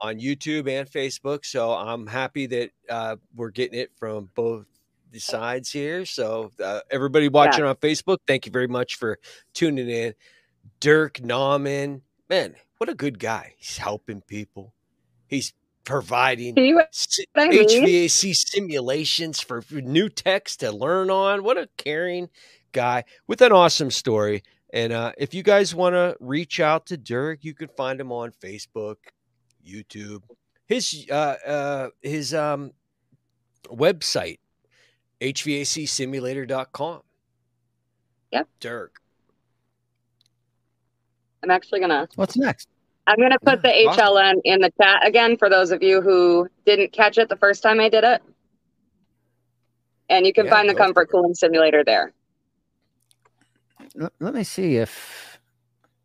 [0.01, 1.45] On, on YouTube and Facebook.
[1.45, 4.65] So I'm happy that uh, we're getting it from both
[5.11, 6.05] the sides here.
[6.05, 7.69] So uh, everybody watching yeah.
[7.69, 9.19] on Facebook, thank you very much for
[9.53, 10.13] tuning in.
[10.79, 13.53] Dirk Nauman, man, what a good guy.
[13.57, 14.73] He's helping people
[15.27, 15.53] He's
[15.85, 21.43] providing HVAC simulations for new techs to learn on.
[21.43, 22.29] What a caring
[22.71, 24.43] guy with an awesome story.
[24.73, 28.11] And uh, if you guys want to reach out to Dirk, you can find him
[28.11, 28.97] on Facebook,
[29.65, 30.23] YouTube.
[30.67, 32.71] His uh, uh, his um,
[33.67, 34.39] website,
[35.21, 37.01] HVACsimulator.com.
[38.31, 38.47] Yep.
[38.59, 39.01] Dirk.
[41.43, 42.09] I'm actually gonna.
[42.15, 42.67] What's next?
[43.07, 46.47] I'm going to put the HLN in the chat again for those of you who
[46.65, 48.21] didn't catch it the first time I did it.
[50.09, 52.13] And you can yeah, find the comfort cooling simulator there.
[54.19, 55.39] Let me see if,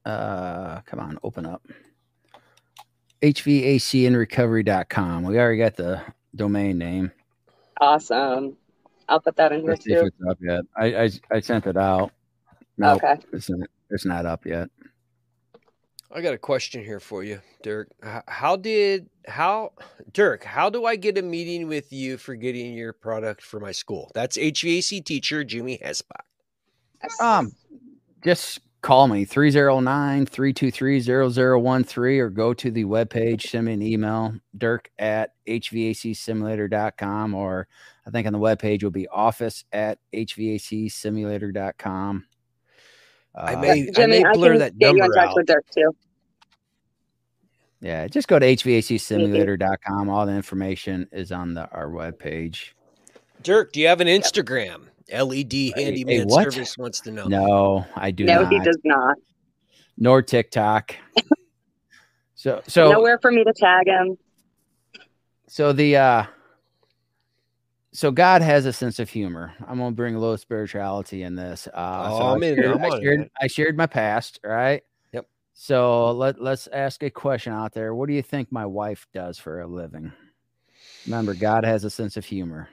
[0.04, 1.66] uh, come on, open up.
[3.22, 5.24] HVACinrecovery.com.
[5.24, 6.02] We already got the
[6.34, 7.12] domain name.
[7.80, 8.56] Awesome.
[9.08, 10.06] I'll put that in here too.
[10.06, 10.64] it's up yet.
[10.76, 12.12] I, I, I sent it out.
[12.78, 13.20] No, nope, okay.
[13.32, 13.50] It's,
[13.90, 14.68] it's not up yet.
[16.12, 17.88] I got a question here for you, Dirk.
[18.26, 19.74] How did how
[20.12, 20.42] Dirk?
[20.42, 24.10] How do I get a meeting with you for getting your product for my school?
[24.12, 26.24] That's HVAC teacher Jimmy Hesbach.
[27.20, 27.52] Um,
[28.24, 35.34] just call me 309-323-0013 or go to the webpage, send me an email, dirk at
[35.46, 37.68] hvacsimulator.com or
[38.06, 42.24] I think on the webpage will be office at hvacsimulator.com.
[43.34, 45.36] I uh, may, Jimmy, I may blur I that number you out.
[45.36, 45.94] With Dirk too.
[47.80, 50.08] Yeah, just go to hvacsimulator.com.
[50.08, 52.72] All the information is on the our webpage.
[53.42, 54.82] Dirk, do you have an Instagram?
[55.12, 57.26] LED handyman hey, service wants to know.
[57.26, 58.52] No, I do no, not.
[58.52, 59.16] he does not.
[59.96, 60.94] Nor TikTok.
[62.34, 64.16] so so nowhere for me to tag him.
[65.48, 66.24] So the uh
[67.92, 69.52] so God has a sense of humor.
[69.66, 71.66] I'm gonna bring a little spirituality in this.
[71.68, 74.82] Uh, oh, so I'm I, shared, I, shared, I shared my past, right?
[75.12, 75.26] Yep.
[75.54, 77.94] So let let's ask a question out there.
[77.94, 80.12] What do you think my wife does for a living?
[81.06, 82.68] Remember, God has a sense of humor.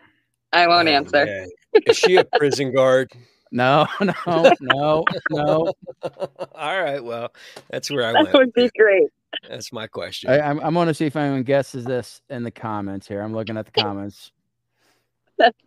[0.53, 1.26] I won't Oh, answer.
[1.26, 1.47] man.
[1.86, 3.11] Is she a prison guard?
[3.51, 5.74] No, no, no, no.
[6.53, 7.01] All right.
[7.01, 7.34] Well,
[7.70, 8.34] that's where I That went.
[8.34, 9.07] would be great.
[9.47, 10.30] That's my question.
[10.30, 13.22] I, I'm, I'm going to see if anyone guesses this in the comments here.
[13.22, 14.34] I'm looking at the comments.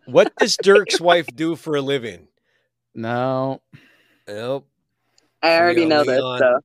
[0.05, 2.27] What does Dirk's wife do for a living?
[2.95, 3.61] No,
[4.27, 4.67] Nope.
[5.41, 6.19] I already know this.
[6.21, 6.39] Leon.
[6.39, 6.59] So.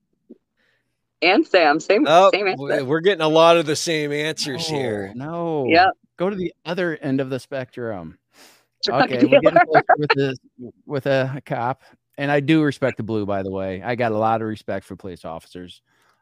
[1.23, 2.85] And Sam, same Oh, same we- answer.
[2.85, 5.13] we're getting a lot of the same answers no, here.
[5.15, 5.67] No.
[5.69, 5.91] Yep.
[6.19, 8.19] Go to the other end of the spectrum.
[8.85, 10.39] Drug Okay, we're getting closer with this
[10.85, 11.83] with a cop,
[12.19, 13.25] and I do respect the blue.
[13.27, 15.81] By the way, I got a lot of respect for police officers.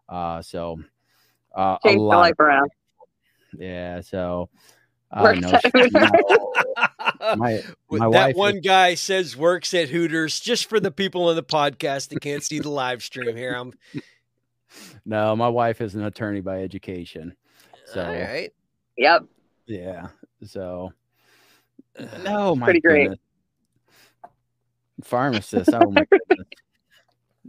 [0.08, 0.78] Uh, so
[1.54, 2.18] uh, Change the lot.
[2.18, 2.70] life around.
[3.58, 4.00] yeah.
[4.00, 4.48] So
[5.10, 6.52] uh, Works no, at no,
[7.36, 11.28] my my that wife one is- guy says works at Hooters just for the people
[11.28, 13.54] on the podcast that can't see the live stream here.
[13.54, 13.72] I'm
[15.04, 17.34] no, my wife is an attorney by education.
[17.86, 18.52] So all right.
[18.96, 19.24] Yep.
[19.66, 20.08] yeah.
[20.46, 20.92] So
[21.98, 23.10] no, oh my pretty great.
[25.02, 25.70] Pharmacist.
[25.72, 26.46] Oh my goodness.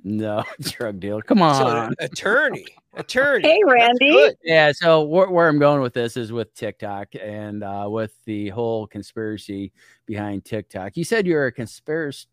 [0.06, 1.24] No, drug dealer.
[1.24, 1.96] Come So, on.
[2.00, 3.48] attorney, attorney.
[3.48, 4.30] Hey, Randy.
[4.44, 8.50] Yeah, so where, where I'm going with this is with TikTok and uh, with the
[8.50, 9.72] whole conspiracy
[10.06, 10.96] behind TikTok.
[10.96, 12.28] You said you're a conspiracy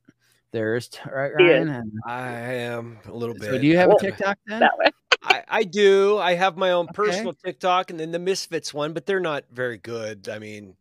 [0.53, 1.67] theorist, right, He is.
[1.67, 1.69] Ryan?
[1.71, 3.45] And I am a little bit.
[3.45, 4.61] so do you have a TikTok then?
[4.61, 4.91] That way.
[5.23, 6.19] I, I do.
[6.19, 6.95] I have my own Okay.
[6.95, 10.29] personal TikTok and then the Misfits one, but they're not very good.
[10.29, 10.77] I mean,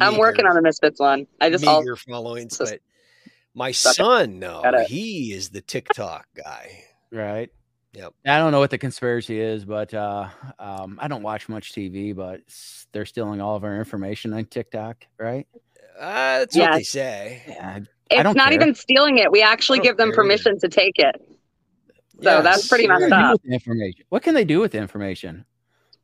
[0.00, 1.26] I'm working on the Misfits one.
[1.40, 2.80] I just all meager followings, just but
[3.54, 3.96] my suck it.
[3.96, 6.84] son, no, he is the TikTok guy.
[7.10, 7.50] Right.
[7.94, 8.14] Yep.
[8.26, 10.28] I don't know what the conspiracy is, but uh,
[10.58, 12.40] um, I don't watch much TV, but
[12.92, 15.46] they're stealing all of our information on TikTok, right?
[16.00, 17.42] Uh, that's what they say.
[17.46, 17.80] Yeah.
[18.10, 18.52] it's don't care.
[18.54, 19.30] even stealing it.
[19.30, 21.16] We actually give them care permission to take it.
[22.22, 23.40] So that's pretty What messed can they do up.
[23.42, 24.04] with information?
[24.08, 25.44] What can they do with the information?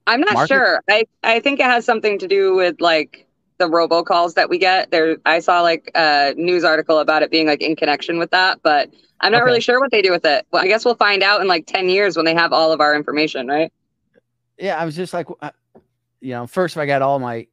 [0.07, 0.81] I'm not Market- sure.
[0.91, 3.27] I, I think it has something to do with like
[3.59, 4.91] the robocalls that we get.
[4.91, 8.61] There I saw like a news article about it being like in connection with that,
[8.63, 8.91] but
[9.21, 9.47] I'm not Okay.
[9.47, 10.47] really sure what they do with it.
[10.53, 12.81] Well, I guess we'll find out in like 10 years when they have all of
[12.81, 13.73] our information, right?
[14.59, 15.51] Yeah, I was just like, uh,
[16.21, 17.47] you know, first if I got all my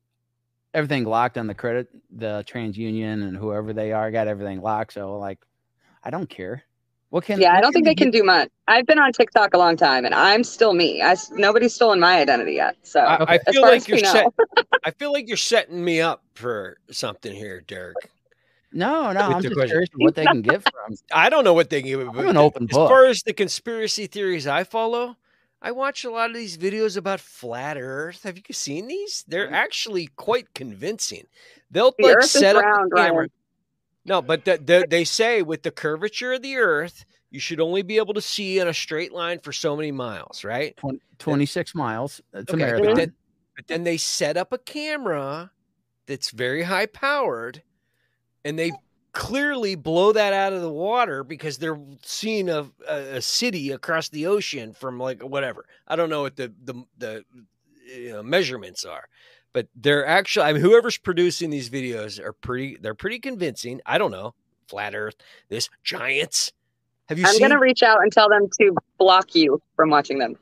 [0.73, 4.93] everything locked on the credit, the TransUnion and whoever they are, got everything locked.
[4.93, 5.39] So like,
[6.03, 6.63] I don't care.
[7.09, 7.39] What can?
[7.39, 8.19] Yeah, I don't think they can do.
[8.19, 8.49] do much.
[8.67, 11.01] I've been on TikTok a long time and I'm still me.
[11.01, 12.75] I nobody's stolen my identity yet.
[12.83, 14.11] So I, I as feel far like as you're know.
[14.11, 17.95] set, I feel like you're setting me up for something here, Derek.
[18.75, 19.69] No, no, With I'm just question.
[19.69, 20.97] curious what they can get from.
[21.13, 22.09] I don't know what they can give.
[22.09, 22.89] I'm an open as book.
[22.89, 25.15] far as the conspiracy theories I follow,
[25.61, 28.23] I watch a lot of these videos about flat Earth.
[28.23, 29.23] Have you seen these?
[29.29, 29.53] They're mm.
[29.53, 31.25] actually quite convincing.
[31.71, 33.17] They'll The like Earth is set up a round, camera.
[33.17, 33.29] Ryan.
[34.05, 37.81] No, but the, the, they say with the curvature of the Earth, you should only
[37.81, 40.77] be able to see in a straight line for so many miles, right?
[40.77, 42.21] 20, 26 miles.
[42.33, 43.13] It's Okay, but then,
[43.55, 45.51] but then they set up a camera
[46.05, 47.63] that's very high powered
[48.43, 48.71] and they
[49.11, 54.09] clearly blow that out of the water because they're seeing a, a, a city across
[54.09, 55.65] the ocean from like whatever.
[55.87, 57.25] I don't know what the the, the
[57.87, 59.07] you know, measurements are,
[59.55, 63.79] but they're actually I mean whoever's producing these videos are pretty they're pretty convincing.
[63.85, 64.35] I don't know.
[64.67, 65.15] Flat Earth,
[65.47, 66.51] this giants.
[67.07, 70.19] Have you I'm seen gonna reach out and tell them to block you from watching
[70.19, 70.35] them.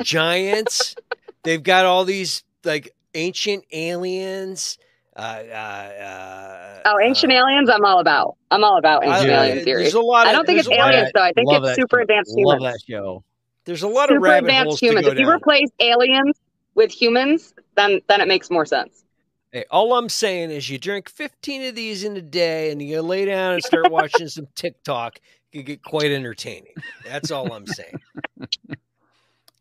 [0.00, 0.94] giants.
[1.42, 4.78] They've got all these like ancient aliens.
[5.16, 8.36] Uh, uh, uh, Oh, ancient uh, aliens, I'm all about.
[8.52, 9.82] I'm all about ancient Yeah, alien theory.
[9.82, 10.26] There's a lot.
[10.26, 11.22] Of, I don't think it's of- aliens though.
[11.22, 13.24] I think Love it's super advanced Love that show.
[13.64, 15.06] There's a lot of Super rabbit advanced holes to humans.
[15.06, 16.36] go If you replace aliens
[16.76, 19.04] with humans, then then it makes more sense.
[19.50, 23.00] Hey, all I'm saying is you drink 15 of these in a day and you
[23.00, 25.16] lay down and start watching some TikTok.
[25.16, 26.74] It can get quite entertaining.
[27.04, 27.94] That's all I'm saying.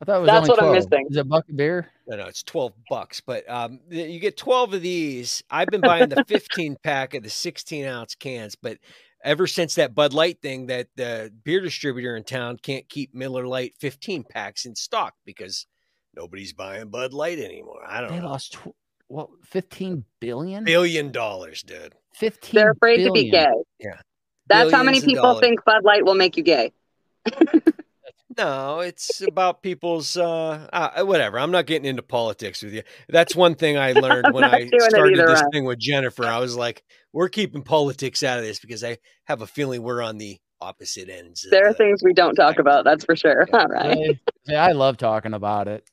[0.02, 0.76] I thought it was That's only what I'm 12.
[0.76, 1.06] missing.
[1.10, 1.90] Is it a buck of beer?
[2.08, 5.44] No, no, it's 12 bucks, but um, you get 12 of these.
[5.50, 8.78] I've been buying the 15 pack of the 16 ounce cans, but
[9.24, 13.48] ever since that Bud Light thing, that the beer distributor in town can't keep Miller
[13.48, 15.66] Lite 15 packs in stock because
[16.16, 17.82] nobody's buying Bud Light anymore.
[17.88, 18.28] I don't They know.
[18.30, 18.76] lost tw-
[19.08, 20.64] what 15 billion?
[20.64, 21.94] Billion dollars, dude.
[22.16, 23.48] 15 They're afraid to be gay.
[23.80, 24.00] Yeah.
[24.48, 25.42] That's how many people dollars.
[25.42, 26.72] think Bud Light will make you gay.
[28.38, 31.40] No, it's about people's uh, uh whatever.
[31.40, 32.82] I'm not getting into politics with you.
[33.08, 35.52] That's one thing I learned when I started this Ryan.
[35.52, 36.26] thing with Jennifer.
[36.26, 40.02] I was like, we're keeping politics out of this because I have a feeling we're
[40.02, 41.48] on the opposite ends.
[41.50, 43.48] There are the- things we don't talk about, that's for sure.
[43.54, 43.98] All right.
[43.98, 45.90] Hey, hey, I love talking about it.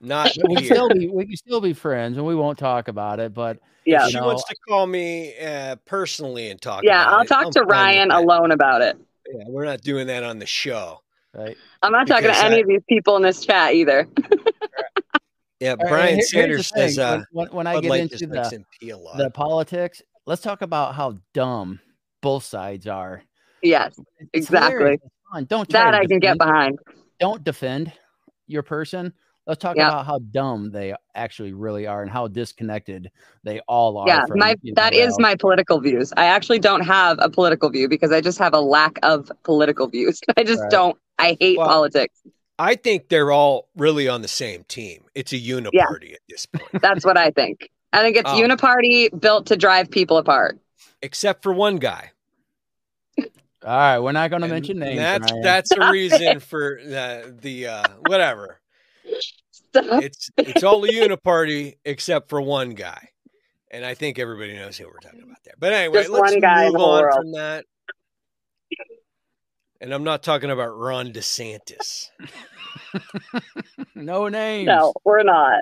[0.00, 0.74] Not We can here.
[0.74, 4.06] still be we can still be friends and we won't talk about it, but Yeah.
[4.08, 6.82] She You wants to call me uh, personally and talk.
[6.84, 8.98] Yeah, about I'll it, talk I'm to Ryan alone about it.
[9.32, 11.00] Yeah, we're not doing that on the show.
[11.34, 11.56] right.
[11.82, 14.06] I'm not talking to Because any I- of these people in this chat either.
[15.58, 18.26] Yeah, All right, Brian here- Sanders thing, says uh, when, when I get Light into
[18.26, 19.16] the, him pee a lot.
[19.16, 21.80] the politics, let's talk about how dumb
[22.20, 23.22] both sides are.
[23.62, 23.98] Yes,
[24.34, 24.76] It's Exactly.
[24.76, 25.00] hilarious.
[25.34, 25.48] It's.
[25.48, 26.78] Don't that I can get behind.
[27.20, 27.90] Don't defend
[28.46, 29.14] your person.
[29.46, 29.88] Let's talk Yeah.
[29.88, 33.10] about how dumb they actually really are and how disconnected
[33.44, 34.08] they all are.
[34.08, 35.22] Yeah, from, my you know, that is reality.
[35.22, 36.12] my political views.
[36.16, 39.86] I actually don't have a political view because I just have a lack of political
[39.88, 40.20] views.
[40.36, 40.70] I just Right.
[40.70, 40.98] don't.
[41.18, 42.18] I hate Well, politics.
[42.58, 45.04] I think they're all really on the same team.
[45.14, 47.70] It's a uniparty at this point, That's what I think.
[47.92, 48.34] I think it's Oh.
[48.40, 50.58] uniparty built to drive people apart.
[51.02, 52.10] except for one guy.
[53.18, 53.24] All
[53.76, 54.96] right, we're not going to mention names.
[54.98, 55.42] That's Ryan.
[55.42, 58.60] that's a reason for the the uh, whatever.
[59.74, 63.10] So, It's it's all a uniparty except for one guy,
[63.70, 65.54] and I think everybody knows who we're talking about there.
[65.58, 67.14] But anyway, Just let's one guy move on world.
[67.14, 67.64] from that.
[69.80, 72.08] And I'm not talking about Ron DeSantis.
[73.94, 74.66] no names.
[74.66, 75.60] no, we're not.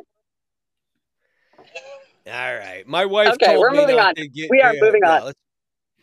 [2.26, 4.14] All right, my wife Okay, told we're me moving on.
[4.14, 4.48] get.
[4.50, 5.24] We are yeah, moving yeah, on.
[5.26, 5.38] Let's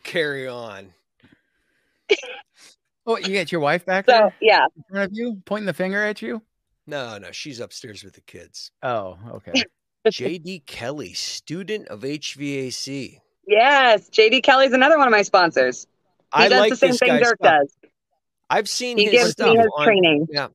[0.04, 0.92] carry on.
[3.06, 5.72] Oh, you get your wife back So there yeah, in front of you, pointing the
[5.72, 6.42] finger at you?
[6.86, 8.70] No, no, she's upstairs with the kids.
[8.82, 9.52] Oh, okay.
[10.08, 13.18] JD Kelly, student of HVAC.
[13.46, 14.10] yes.
[14.10, 15.86] JD Kelly's another one of my sponsors.
[16.34, 17.60] He I does like the same thing Dirk stuff.
[17.60, 17.76] does.
[18.50, 20.26] I've seen He his gives stuff me his on, training.
[20.30, 20.48] Yeah,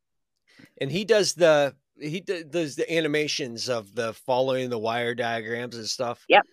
[0.81, 5.77] and he does the he d- does the animations of the following the wire diagrams
[5.77, 6.23] and stuff.
[6.27, 6.43] Yep,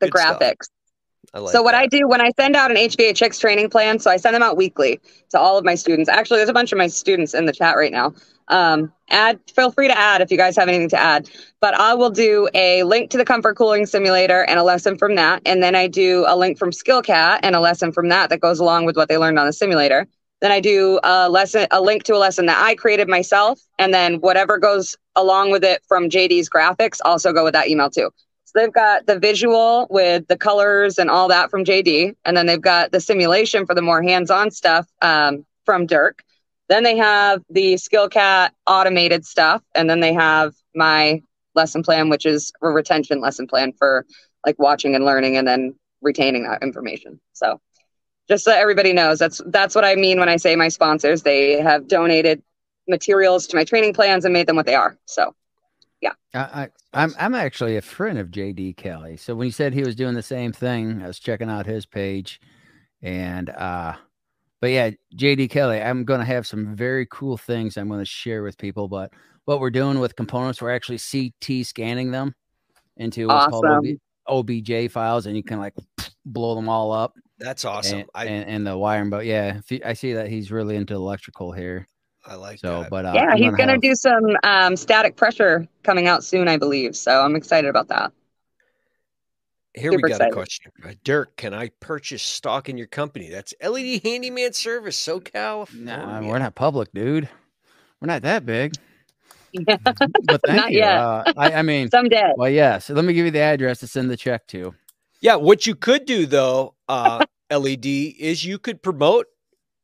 [0.00, 0.68] The Good graphics.
[0.68, 0.83] I
[1.32, 4.16] like so what I do when I send out an HVACX training plan, so I
[4.16, 5.00] send them out weekly
[5.30, 6.08] to all of my students.
[6.08, 8.12] Actually, there's a bunch of my students in the chat right now.
[8.48, 11.30] Um, add, feel free to add if you guys have anything to add.
[11.60, 15.14] But I will do a link to the comfort cooling simulator and a lesson from
[15.14, 18.40] that, and then I do a link from SkillCat and a lesson from that that
[18.40, 20.06] goes along with what they learned on the simulator.
[20.40, 23.94] Then I do a lesson, a link to a lesson that I created myself, and
[23.94, 28.10] then whatever goes along with it from JD's graphics also go with that email too.
[28.54, 32.60] They've got the visual with the colors and all that from JD, and then they've
[32.60, 36.22] got the simulation for the more hands-on stuff um, from Dirk.
[36.68, 41.22] Then they have the SkillCat automated stuff, and then they have my
[41.54, 44.06] lesson plan, which is a retention lesson plan for
[44.46, 47.20] like watching and learning, and then retaining that information.
[47.32, 47.60] So
[48.28, 51.22] just so everybody knows, that's that's what I mean when I say my sponsors.
[51.22, 52.42] They have donated
[52.88, 54.96] materials to my training plans and made them what they are.
[55.06, 55.34] So
[56.34, 59.16] I, I, I'm I'm actually a friend of JD Kelly.
[59.16, 61.86] So when he said he was doing the same thing, I was checking out his
[61.86, 62.40] page,
[63.02, 63.94] and uh,
[64.60, 68.06] but yeah, JD Kelly, I'm going to have some very cool things I'm going to
[68.06, 68.88] share with people.
[68.88, 69.12] But
[69.44, 72.34] what we're doing with components, we're actually CT scanning them
[72.96, 73.84] into what's called OB,
[74.26, 75.74] OBJ files, and you can like
[76.24, 78.00] blow them all up That's awesome.
[78.00, 79.10] and, I and, and the wiring.
[79.10, 81.86] But yeah, I see that he's really into electrical here.
[82.26, 82.90] I like So, that.
[82.90, 86.48] but uh, yeah, I'm he's gonna have- do some um, static pressure coming out soon,
[86.48, 86.96] I believe.
[86.96, 88.12] So I'm excited about that.
[89.76, 90.32] Here we super got excited.
[90.32, 90.72] a question.
[90.84, 93.28] Uh, Dirk, can I purchase stock in your company?
[93.28, 95.72] That's LED Handyman Service, SoCal.
[95.74, 97.28] Nah, we're not public, dude.
[98.00, 98.74] We're not that big.
[99.52, 99.76] Yeah.
[99.84, 100.78] But thank Not you.
[100.78, 100.96] yet.
[100.98, 102.32] Uh, I, I mean, Someday.
[102.36, 102.78] well, yeah.
[102.78, 104.74] So let me give you the address to send the check to.
[105.20, 109.26] Yeah, what you could do though, uh, LED, is you could promote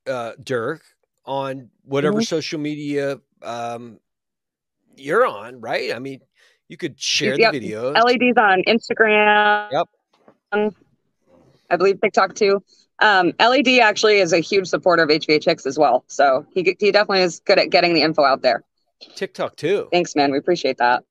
[0.08, 0.82] uh, Dirk
[1.30, 2.22] on whatever Mm-hmm.
[2.24, 4.00] social media um,
[4.96, 5.94] you're on, right?
[5.94, 6.20] I mean,
[6.68, 7.52] you could share Yep.
[7.52, 7.94] the videos.
[7.94, 9.70] LEDs on Instagram.
[9.70, 9.86] Yep.
[10.52, 10.74] Um,
[11.70, 12.62] I believe TikTok too.
[12.98, 16.04] Um, LED actually is a huge supporter of HVHX as well.
[16.08, 18.64] So he, he definitely is good at getting the info out there.
[19.14, 19.88] TikTok too.
[19.92, 20.32] Thanks, man.
[20.32, 21.04] We appreciate that.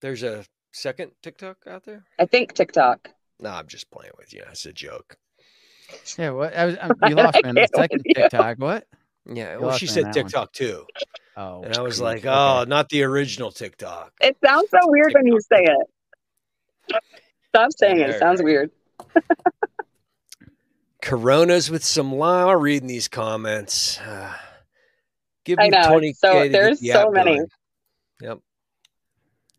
[0.00, 2.04] There's a second TikTok out there.
[2.18, 3.10] I think TikTok.
[3.40, 4.42] No, I'm just playing with you.
[4.50, 5.16] It's a joke.
[6.16, 6.30] Yeah.
[6.30, 6.56] What?
[6.56, 6.76] I was.
[6.80, 8.02] I, you lost me on the second.
[8.14, 8.58] TikTok.
[8.58, 8.86] What?
[9.28, 10.24] Yeah, You well, she said that one.
[10.24, 10.86] TikTok too,
[11.36, 11.62] Oh.
[11.64, 12.28] and I was geez, like, okay.
[12.28, 17.00] "Oh, not the original TikTok." It sounds so weird when you say it.
[17.48, 18.10] Stop saying it.
[18.10, 18.70] It sounds weird.
[21.02, 22.48] Coronas with some lime.
[22.48, 23.98] I'm reading these comments.
[24.00, 24.32] Uh,
[25.44, 26.12] give I me know, twenty.
[26.12, 27.40] so there's so many.
[28.20, 28.38] Yep.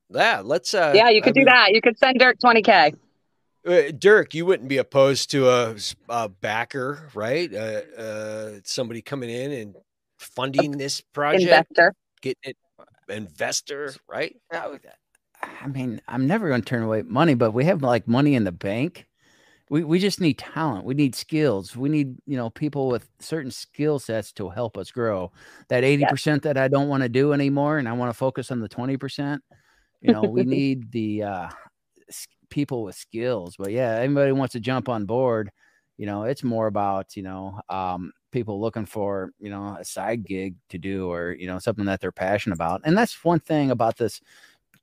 [0.10, 0.74] Yeah, let's.
[0.74, 1.74] Uh, yeah, you I could do mean, that.
[1.74, 2.96] You could send Dirk 20K.
[3.68, 5.50] Uh, Dirk, you wouldn't be opposed to
[6.10, 7.54] a backer, right?
[7.54, 9.76] Uh, uh, somebody coming in and
[10.18, 11.94] funding this project, Investor.
[12.22, 12.58] getting it,
[13.10, 14.36] investor, right?
[15.44, 18.44] I mean, I'm never going to turn away money, but we have like money in
[18.44, 19.08] the bank.
[19.70, 20.86] We we just need talent.
[20.86, 21.76] We need skills.
[21.76, 25.32] We need you know people with certain skill sets to help us grow.
[25.68, 28.50] That eighty percent that I don't want to do anymore, and I want to focus
[28.50, 29.44] on the twenty percent.
[30.02, 31.50] You know, we need the uh,
[32.50, 33.56] people with skills.
[33.58, 35.52] But yeah, anybody wants to jump on board.
[35.98, 40.26] You know, it's more about you know um, people looking for you know a side
[40.26, 42.82] gig to do or you know something that they're passionate about.
[42.84, 44.22] And that's one thing about this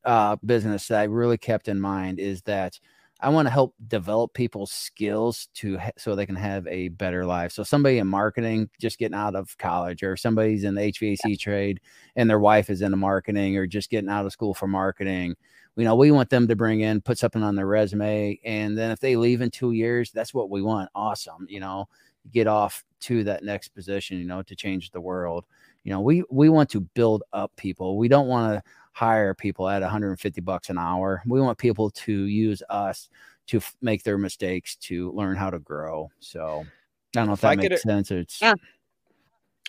[0.05, 2.79] uh, business that I really kept in mind is that
[3.21, 7.25] I want to help develop people's skills to ha- so they can have a better
[7.25, 7.53] life.
[7.53, 11.37] So somebody in marketing just getting out of college, or somebody's in the HVAC yeah.
[11.39, 11.81] trade
[12.17, 15.37] and their wife is into marketing, or just getting out of school for marketing.
[15.77, 18.91] You know, we want them to bring in, put something on their resume, and then
[18.91, 20.89] if they leave in two years, that's what we want.
[20.95, 21.89] Awesome, you know,
[22.33, 24.19] get off to that next position.
[24.19, 25.47] You know, to change the world.
[25.83, 27.99] You know, we we want to build up people.
[27.99, 28.63] We don't want to
[28.93, 31.23] hire people at 150 bucks an hour.
[31.27, 33.09] We want people to use us
[33.49, 36.11] to f- make their mistakes to learn how to grow.
[36.21, 38.11] So I don't know if, if that I makes sense.
[38.11, 38.55] It's yeah.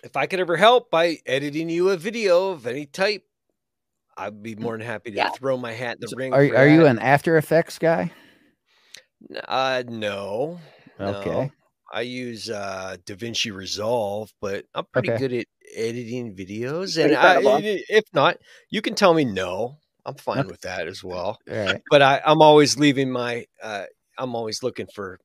[0.04, 3.24] If I could ever help by editing you a video of any type,
[4.18, 5.30] I'd be more than happy to yeah.
[5.30, 6.34] throw my hat in the so ring.
[6.34, 8.12] Are, are you an After Effects guy?
[9.48, 10.60] Uh, no.
[11.00, 11.30] Okay.
[11.30, 11.52] No.
[11.92, 15.20] I use uh DaVinci Resolve, but I'm pretty okay.
[15.20, 15.46] good at
[15.76, 17.04] editing videos.
[17.04, 17.40] And I,
[17.90, 18.38] if not,
[18.70, 19.78] you can tell me no.
[20.06, 20.48] I'm fine okay.
[20.48, 21.40] with that as well.
[21.48, 21.82] Right.
[21.90, 23.46] But I, I'm always leaving my.
[23.62, 23.86] Uh,
[24.18, 25.20] I'm always looking for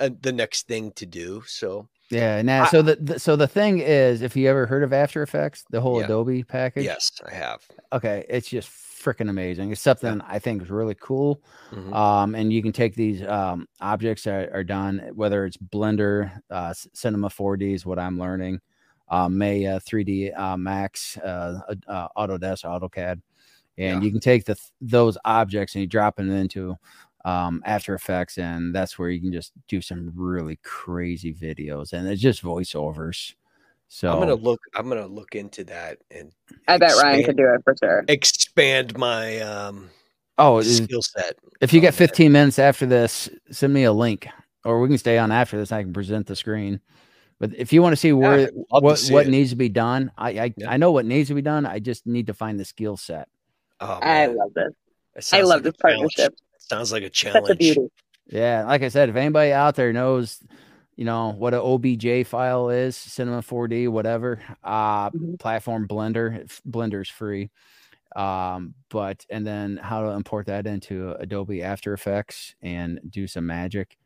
[0.00, 1.42] uh, the next thing to do.
[1.46, 2.42] So yeah.
[2.42, 5.22] Now, I, so the, the, so the thing is, if you ever heard of After
[5.22, 6.04] Effects, the whole yeah.
[6.04, 6.84] Adobe package.
[6.84, 7.62] Yes, I have.
[7.92, 8.68] Okay, it's just
[9.06, 9.70] freaking amazing.
[9.70, 11.40] It's something I think is really cool.
[11.70, 11.92] Mm-hmm.
[11.92, 16.74] Um, and you can take these um, objects that are done, whether it's Blender, uh,
[16.92, 18.60] Cinema 4D is what I'm learning,
[19.08, 23.20] uh, Maya 3D uh, Max, uh, uh, Autodesk, AutoCAD,
[23.78, 24.00] and yeah.
[24.00, 26.74] you can take the those objects and you drop them into
[27.26, 32.08] um, After Effects, and that's where you can just do some really crazy videos, and
[32.08, 33.34] it's just voiceovers.
[33.88, 34.60] So I'm gonna look.
[34.74, 36.32] I'm gonna look into that, and
[36.68, 38.04] I bet Ryan could do it for sure.
[38.08, 39.90] Expand my um
[40.38, 41.36] oh skill set.
[41.60, 42.38] If you get 15 that.
[42.38, 44.28] minutes after this, send me a link,
[44.64, 45.72] or we can stay on after this.
[45.72, 46.80] I can present the screen.
[47.38, 49.30] But if you want to see where yeah, what see what it.
[49.30, 50.70] needs to be done, I I, yeah.
[50.70, 51.66] I know what needs to be done.
[51.66, 53.28] I just need to find the skill set.
[53.80, 55.32] Oh, I love this.
[55.32, 56.34] I love like this partnership.
[56.68, 57.60] Sounds like a challenge.
[57.60, 57.88] A.
[58.28, 60.42] Yeah, like I said, if anybody out there knows
[60.96, 65.34] you know what an obj file is cinema 4d whatever uh mm-hmm.
[65.34, 67.50] platform blender blender's free
[68.16, 73.46] um but and then how to import that into adobe after effects and do some
[73.46, 73.98] magic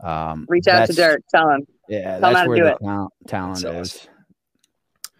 [0.00, 4.08] um reach out to Dirk tell him yeah tell that's where the talent, talent is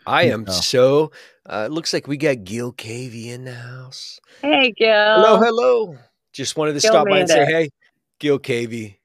[0.06, 1.12] I am so.
[1.48, 4.20] Uh, looks like we got Gil Cavey in the house.
[4.42, 4.90] Hey, Gil.
[4.90, 5.96] Hello, hello.
[6.34, 7.70] Just wanted to Gil stop by and say, hey,
[8.18, 8.96] Gil Cavey,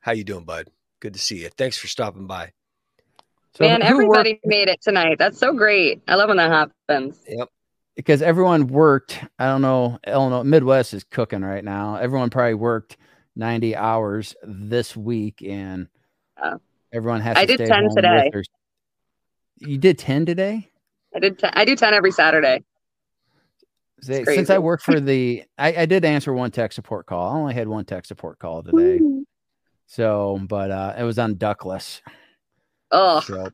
[0.00, 0.68] how you doing, bud?
[0.98, 1.48] Good to see you.
[1.56, 2.50] Thanks for stopping by.
[3.54, 4.46] So Man, everybody worked?
[4.46, 5.16] made it tonight.
[5.18, 6.02] That's so great.
[6.08, 7.20] I love when that happens.
[7.28, 7.48] Yep.
[7.94, 9.22] Because everyone worked.
[9.38, 9.98] I don't know.
[10.06, 11.96] Illinois Midwest is cooking right now.
[11.96, 12.96] Everyone probably worked
[13.36, 15.86] 90 hours this week, and
[16.42, 16.58] oh.
[16.92, 17.36] everyone has.
[17.36, 18.30] I did 10 today.
[19.58, 20.68] You did 10 today.
[21.14, 21.38] I did.
[21.38, 22.64] 10, I do 10 every Saturday.
[24.02, 27.30] Since I work for the, I, I, did answer one tech support call.
[27.30, 28.98] I only had one tech support call today.
[28.98, 29.24] Ooh.
[29.86, 32.02] So, but uh, it was on ductless.
[32.90, 33.50] Oh, so,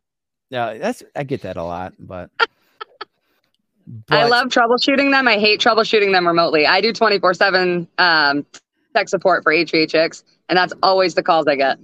[0.51, 5.29] yeah, that's I get that a lot, but, but I love troubleshooting them.
[5.29, 6.67] I hate troubleshooting them remotely.
[6.67, 8.47] I do twenty four seven um,
[8.95, 11.79] tech support for HVACX, and that's always the calls I get.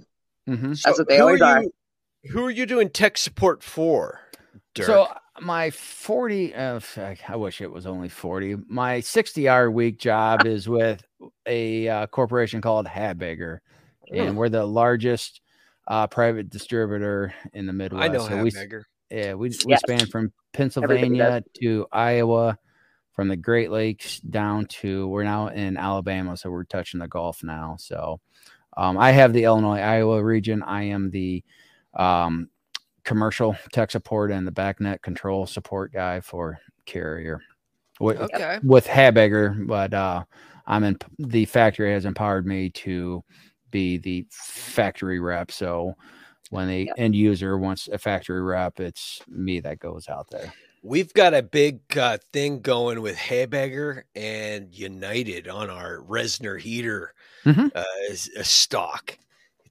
[0.47, 0.69] Mm-hmm.
[0.69, 1.71] That's so what they always are, you,
[2.25, 2.31] are.
[2.31, 4.21] Who are you doing tech support for?
[4.73, 4.85] Dirk?
[4.87, 5.07] So
[5.41, 6.79] my 40 uh,
[7.27, 11.03] i wish it was only 40 my 60 hour week job is with
[11.45, 13.59] a uh, corporation called Habegger
[14.11, 15.41] and we're the largest
[15.87, 18.03] uh, private distributor in the Midwest.
[18.03, 18.51] I know so we,
[19.09, 19.81] yeah, we, we yes.
[19.81, 22.57] span from Pennsylvania to Iowa,
[23.13, 27.43] from the Great Lakes down to we're now in Alabama, so we're touching the Gulf
[27.43, 27.75] now.
[27.79, 28.19] So
[28.75, 30.63] um, I have the Illinois Iowa region.
[30.63, 31.43] I am the
[31.93, 32.49] um,
[33.05, 37.41] commercial tech support and the BACnet control support guy for Carrier.
[37.99, 38.59] With, okay.
[38.61, 40.25] with Habegger, but uh,
[40.67, 43.23] I'm in the factory has empowered me to
[43.71, 45.49] be the factory rep.
[45.49, 45.93] So
[46.49, 46.95] when the yep.
[46.97, 50.53] end user wants a factory rep, it's me that goes out there.
[50.83, 57.13] We've got a big uh, thing going with Habegger and United on our Reznor heater
[57.43, 57.67] mm-hmm.
[57.73, 59.17] uh, stock.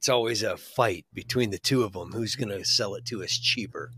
[0.04, 2.12] It's always a fight between the two of them.
[2.12, 3.90] Who's going to sell it to us cheaper?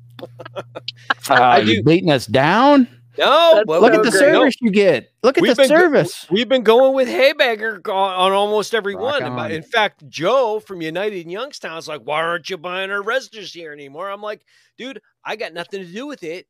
[1.28, 2.86] uh, you beating us down?
[3.18, 4.66] No, well, look at the service no.
[4.66, 5.10] you get.
[5.24, 6.24] Look at we've the service.
[6.30, 9.24] we've been going with Habegger on, almost every Rock one.
[9.24, 9.50] On.
[9.50, 13.52] In fact, Joe from United in Youngstown is like, "Why aren't you buying our Reznors
[13.52, 14.44] here anymore?" I'm like,
[14.78, 16.46] "Dude, I got nothing to do with it.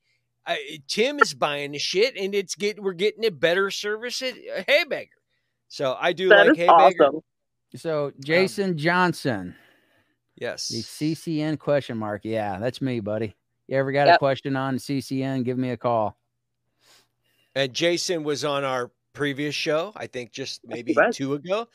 [0.46, 4.34] I, Tim is buying the shit, and it's get we're getting a better service at
[4.68, 5.09] Habegger.
[5.68, 7.09] So I do that like Habegger.
[7.09, 7.22] Awesome.
[7.76, 9.54] So Jason um, Johnson,
[10.36, 12.22] yes, the CCN question mark.
[12.24, 13.34] Yeah, that's me, buddy.
[13.68, 14.16] You ever got yep.
[14.16, 15.44] a question on CCN?
[15.44, 16.16] Give me a call.
[17.54, 19.92] And Jason was on our previous show.
[19.96, 21.68] I think just maybe two ago.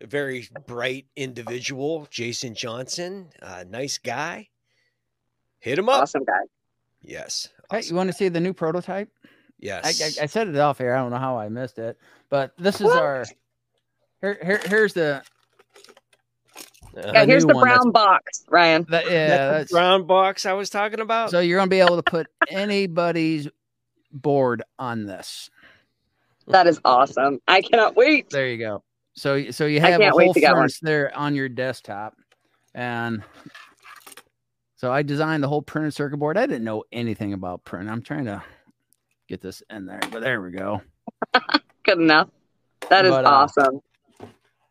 [0.00, 4.48] A very bright individual, Jason Johnson, uh, nice guy.
[5.58, 6.02] Hit him up.
[6.02, 6.32] Awesome guy.
[7.00, 7.48] Yes.
[7.70, 9.08] Hey, you want to see the new prototype?
[9.58, 10.18] Yes.
[10.18, 10.94] I, I, I said it off here.
[10.94, 11.98] I don't know how I missed it,
[12.28, 13.02] but this is what?
[13.02, 13.24] our.
[14.20, 15.22] Here, here, here's the.
[16.96, 18.86] Uh, yeah, here's the brown box, Ryan.
[18.88, 21.30] That, yeah, that's, that's brown box I was talking about.
[21.30, 23.48] So you're gonna be able to put anybody's
[24.12, 25.50] board on this.
[26.46, 27.40] That is awesome.
[27.48, 28.30] I cannot wait.
[28.30, 28.82] There you go.
[29.14, 32.14] So, so you have a whole furnace there on your desktop,
[32.74, 33.22] and
[34.76, 36.36] so I designed the whole printed circuit board.
[36.36, 37.88] I didn't know anything about print.
[37.88, 38.42] I'm trying to
[39.28, 40.82] get this in there, but there we go.
[41.82, 42.28] Good enough.
[42.88, 43.80] That is but, uh, awesome.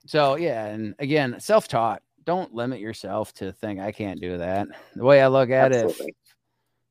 [0.06, 2.02] So yeah, and again, self-taught.
[2.26, 4.68] Don't limit yourself to think I can't do that.
[4.96, 6.08] The way I look at Absolutely.
[6.08, 6.16] it,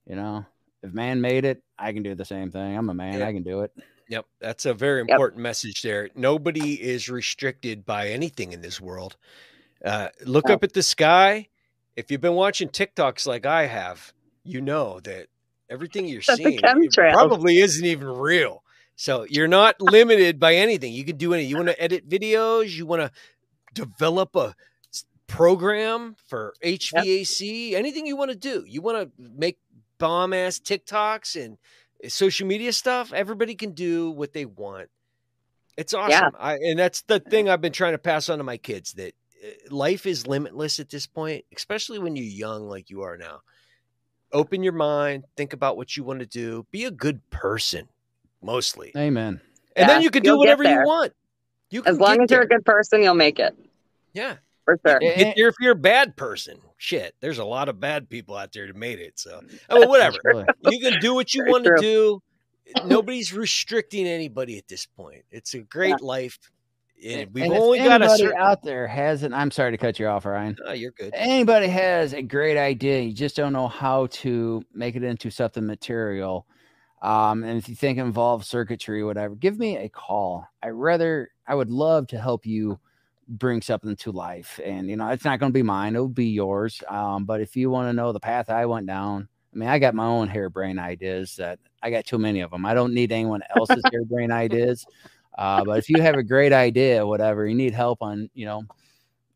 [0.07, 0.47] you know,
[0.83, 2.77] if man made it, I can do the same thing.
[2.77, 3.19] I'm a man.
[3.19, 3.29] Yeah.
[3.29, 3.73] I can do it.
[4.09, 5.45] Yep, that's a very important yep.
[5.45, 6.11] message there.
[6.15, 9.17] Nobody is restricted by anything in this world.
[9.85, 10.55] Uh, look oh.
[10.55, 11.49] up at the sky.
[11.97, 14.13] If you've been watching TikToks like I have,
[14.43, 15.29] you know that
[15.71, 18.63] everything you're that's seeing probably isn't even real.
[18.97, 20.93] So you're not limited by anything.
[20.93, 21.51] You can do anything.
[21.51, 22.71] You want to edit videos.
[22.71, 23.11] You want to
[23.73, 24.55] develop a
[25.27, 27.71] program for HVAC.
[27.71, 27.79] Yep.
[27.79, 28.65] Anything you want to do.
[28.67, 29.59] You want to make
[29.99, 31.59] bomb ass TikToks and
[32.09, 34.89] social media stuff, everybody can do what they want.
[35.77, 36.33] It's awesome.
[36.35, 36.39] Yeah.
[36.39, 39.15] I, and that's the thing I've been trying to pass on to my kids that
[39.43, 43.41] eh, life is limitless at this point, especially when you're young like you are now.
[44.33, 47.89] Open your mind, think about what you want to do, be a good person
[48.43, 48.93] mostly.
[48.97, 49.41] Amen.
[49.77, 51.13] And yeah, then you can do whatever you want.
[51.71, 53.57] You as long as you're a good person, you'll make it.
[54.13, 54.37] Yeah.
[54.65, 54.99] For sure.
[55.01, 58.53] If you're, if you're a bad person, shit, there's a lot of bad people out
[58.53, 59.19] there that made it.
[59.19, 60.47] So, I mean, whatever.
[60.71, 62.23] you can do what you want to do.
[62.87, 65.25] Nobody's restricting anybody at this point.
[65.31, 65.97] It's a great yeah.
[66.01, 66.39] life.
[67.05, 68.39] And we've and only got a certain...
[68.39, 69.35] out there has an.
[69.35, 70.57] I'm sorry to cut you off, Ryan.
[70.65, 71.13] Oh, you're good.
[71.13, 75.67] Anybody has a great idea, you just don't know how to make it into something
[75.67, 76.47] material.
[77.03, 80.47] Um, and if you think it involves circuitry, whatever, give me a call.
[80.63, 82.81] I rather, I would love to help you
[83.29, 84.61] bring something to life.
[84.65, 86.83] And you know, it's not going to be mine; it'll be yours.
[86.89, 89.79] Um, but if you want to know the path I went down, I mean, I
[89.79, 92.67] got my own harebrained ideas that I got too many of them.
[92.67, 94.85] I don't need anyone else's harebrained ideas.
[95.37, 98.63] Uh, but if you have a great idea, whatever you need help on, you know,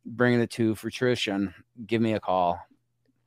[0.06, 1.52] bringing it to fruition,
[1.86, 2.58] give me a call.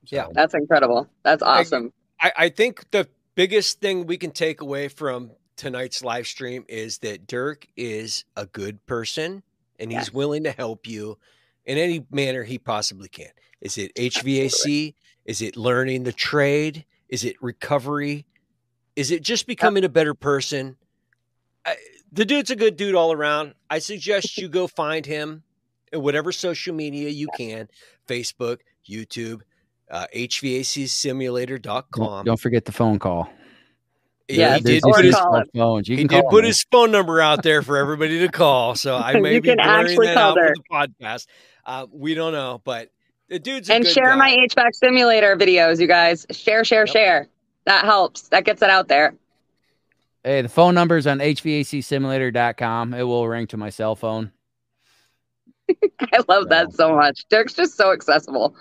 [0.05, 1.07] So, yeah, that's incredible.
[1.23, 1.93] That's awesome.
[2.19, 6.99] I, I think the biggest thing we can take away from tonight's live stream is
[6.99, 9.43] that Dirk is a good person
[9.81, 11.17] and he's willing to help you
[11.65, 13.31] in any manner he possibly can.
[13.59, 14.45] Is it HVAC?
[14.45, 14.95] Absolutely.
[15.25, 16.85] Is it learning the trade?
[17.09, 18.25] Is it recovery?
[18.95, 20.77] Is it just becoming a better person?
[21.65, 21.75] I,
[22.11, 23.53] the dude's a good dude all around.
[23.69, 25.43] I suggest you go find him
[25.91, 27.67] in whatever social media you can
[28.07, 29.41] Facebook, YouTube,
[29.89, 31.89] uh, HVACsimulator.com.
[31.91, 33.29] Don't, don't forget the phone call.
[34.31, 35.15] Yeah, he did put his
[35.53, 35.87] phones.
[35.87, 38.75] You he did put his phone number out there for everybody to call.
[38.75, 41.27] So I may be blurring that out for the podcast.
[41.65, 42.89] Uh, we don't know, but
[43.29, 44.15] the dude's and share guy.
[44.15, 46.25] my HVAC simulator videos, you guys.
[46.31, 46.93] Share, share, yep.
[46.93, 47.27] share.
[47.65, 48.29] That helps.
[48.29, 49.13] That gets it out there.
[50.23, 52.93] Hey, the phone number is on HVACsimulator.com.
[52.93, 54.31] It will ring to my cell phone.
[55.99, 56.49] I love so.
[56.49, 57.25] that so much.
[57.29, 58.55] Dirk's just so accessible.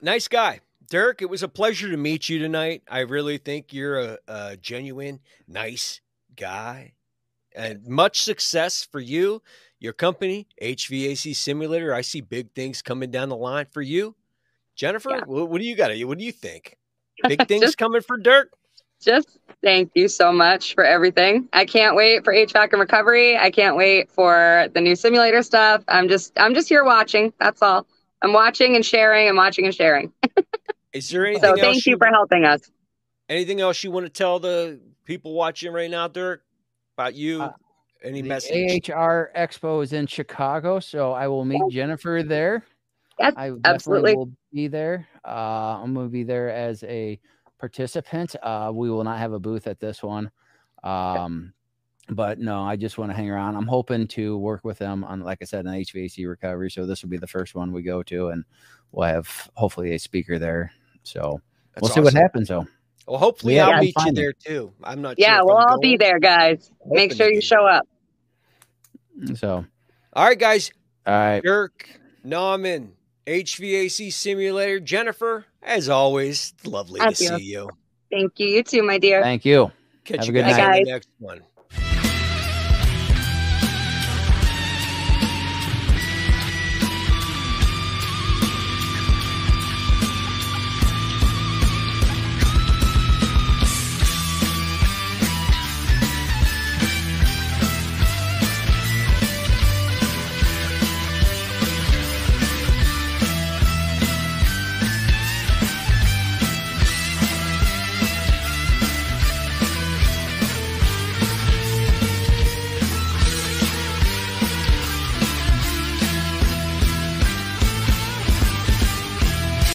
[0.00, 0.60] Nice guy.
[0.90, 2.82] Dirk, it was a pleasure to meet you tonight.
[2.88, 6.00] I really think you're a, a genuine, nice
[6.34, 6.94] guy.
[7.54, 9.42] And much success for you,
[9.80, 11.92] your company, HVAC Simulator.
[11.92, 14.14] I see big things coming down the line for you.
[14.76, 15.24] Jennifer, yeah.
[15.26, 15.90] what, what, do you got?
[16.06, 16.76] What do you think?
[17.28, 18.52] Big things just, coming for Dirk?
[19.00, 21.48] Just thank you so much for everything.
[21.52, 23.36] I can't wait for HVAC and recovery.
[23.36, 25.82] I can't wait for the new simulator stuff.
[25.88, 27.32] I'm just I'm just here watching.
[27.40, 27.88] That's all.
[28.22, 29.28] I'm watching and sharing.
[29.28, 30.12] I'm watching and sharing.
[30.92, 31.42] Is there anything?
[31.42, 32.70] So thank you, you for helping us.
[33.28, 36.42] Anything else you want to tell the people watching right now, Dirk,
[36.96, 37.42] about you?
[37.42, 37.52] Uh,
[38.02, 38.88] Any the message?
[38.88, 42.64] AHR Expo is in Chicago, so I will meet Jennifer there.
[43.18, 45.06] Yes, I absolutely will be there.
[45.26, 47.18] Uh, I'm going to be there as a
[47.58, 48.36] participant.
[48.42, 50.30] Uh, we will not have a booth at this one.
[50.84, 51.52] Um,
[52.10, 53.56] but no, I just want to hang around.
[53.56, 56.70] I'm hoping to work with them on, like I said, an HVAC recovery.
[56.70, 58.44] So this will be the first one we go to, and
[58.92, 60.72] we'll have hopefully a speaker there.
[61.08, 61.40] So
[61.74, 62.04] That's we'll awesome.
[62.04, 62.48] see what happens.
[62.48, 62.66] though.
[63.06, 64.72] well, hopefully yeah, I'll meet you there too.
[64.84, 65.18] I'm not.
[65.18, 66.70] Yeah, sure we'll all be there, guys.
[66.86, 67.86] Make sure you show up.
[69.34, 69.64] So,
[70.12, 70.70] all right, guys.
[71.06, 71.88] All right, Dirk,
[72.24, 72.90] Nauman,
[73.26, 75.46] HVAC simulator, Jennifer.
[75.62, 77.38] As always, lovely Thank to you.
[77.38, 77.70] see you.
[78.10, 78.48] Thank you.
[78.48, 79.22] You too, my dear.
[79.22, 79.72] Thank you.
[80.04, 80.78] Catch Have you guys, guys.
[80.78, 81.42] in the next one.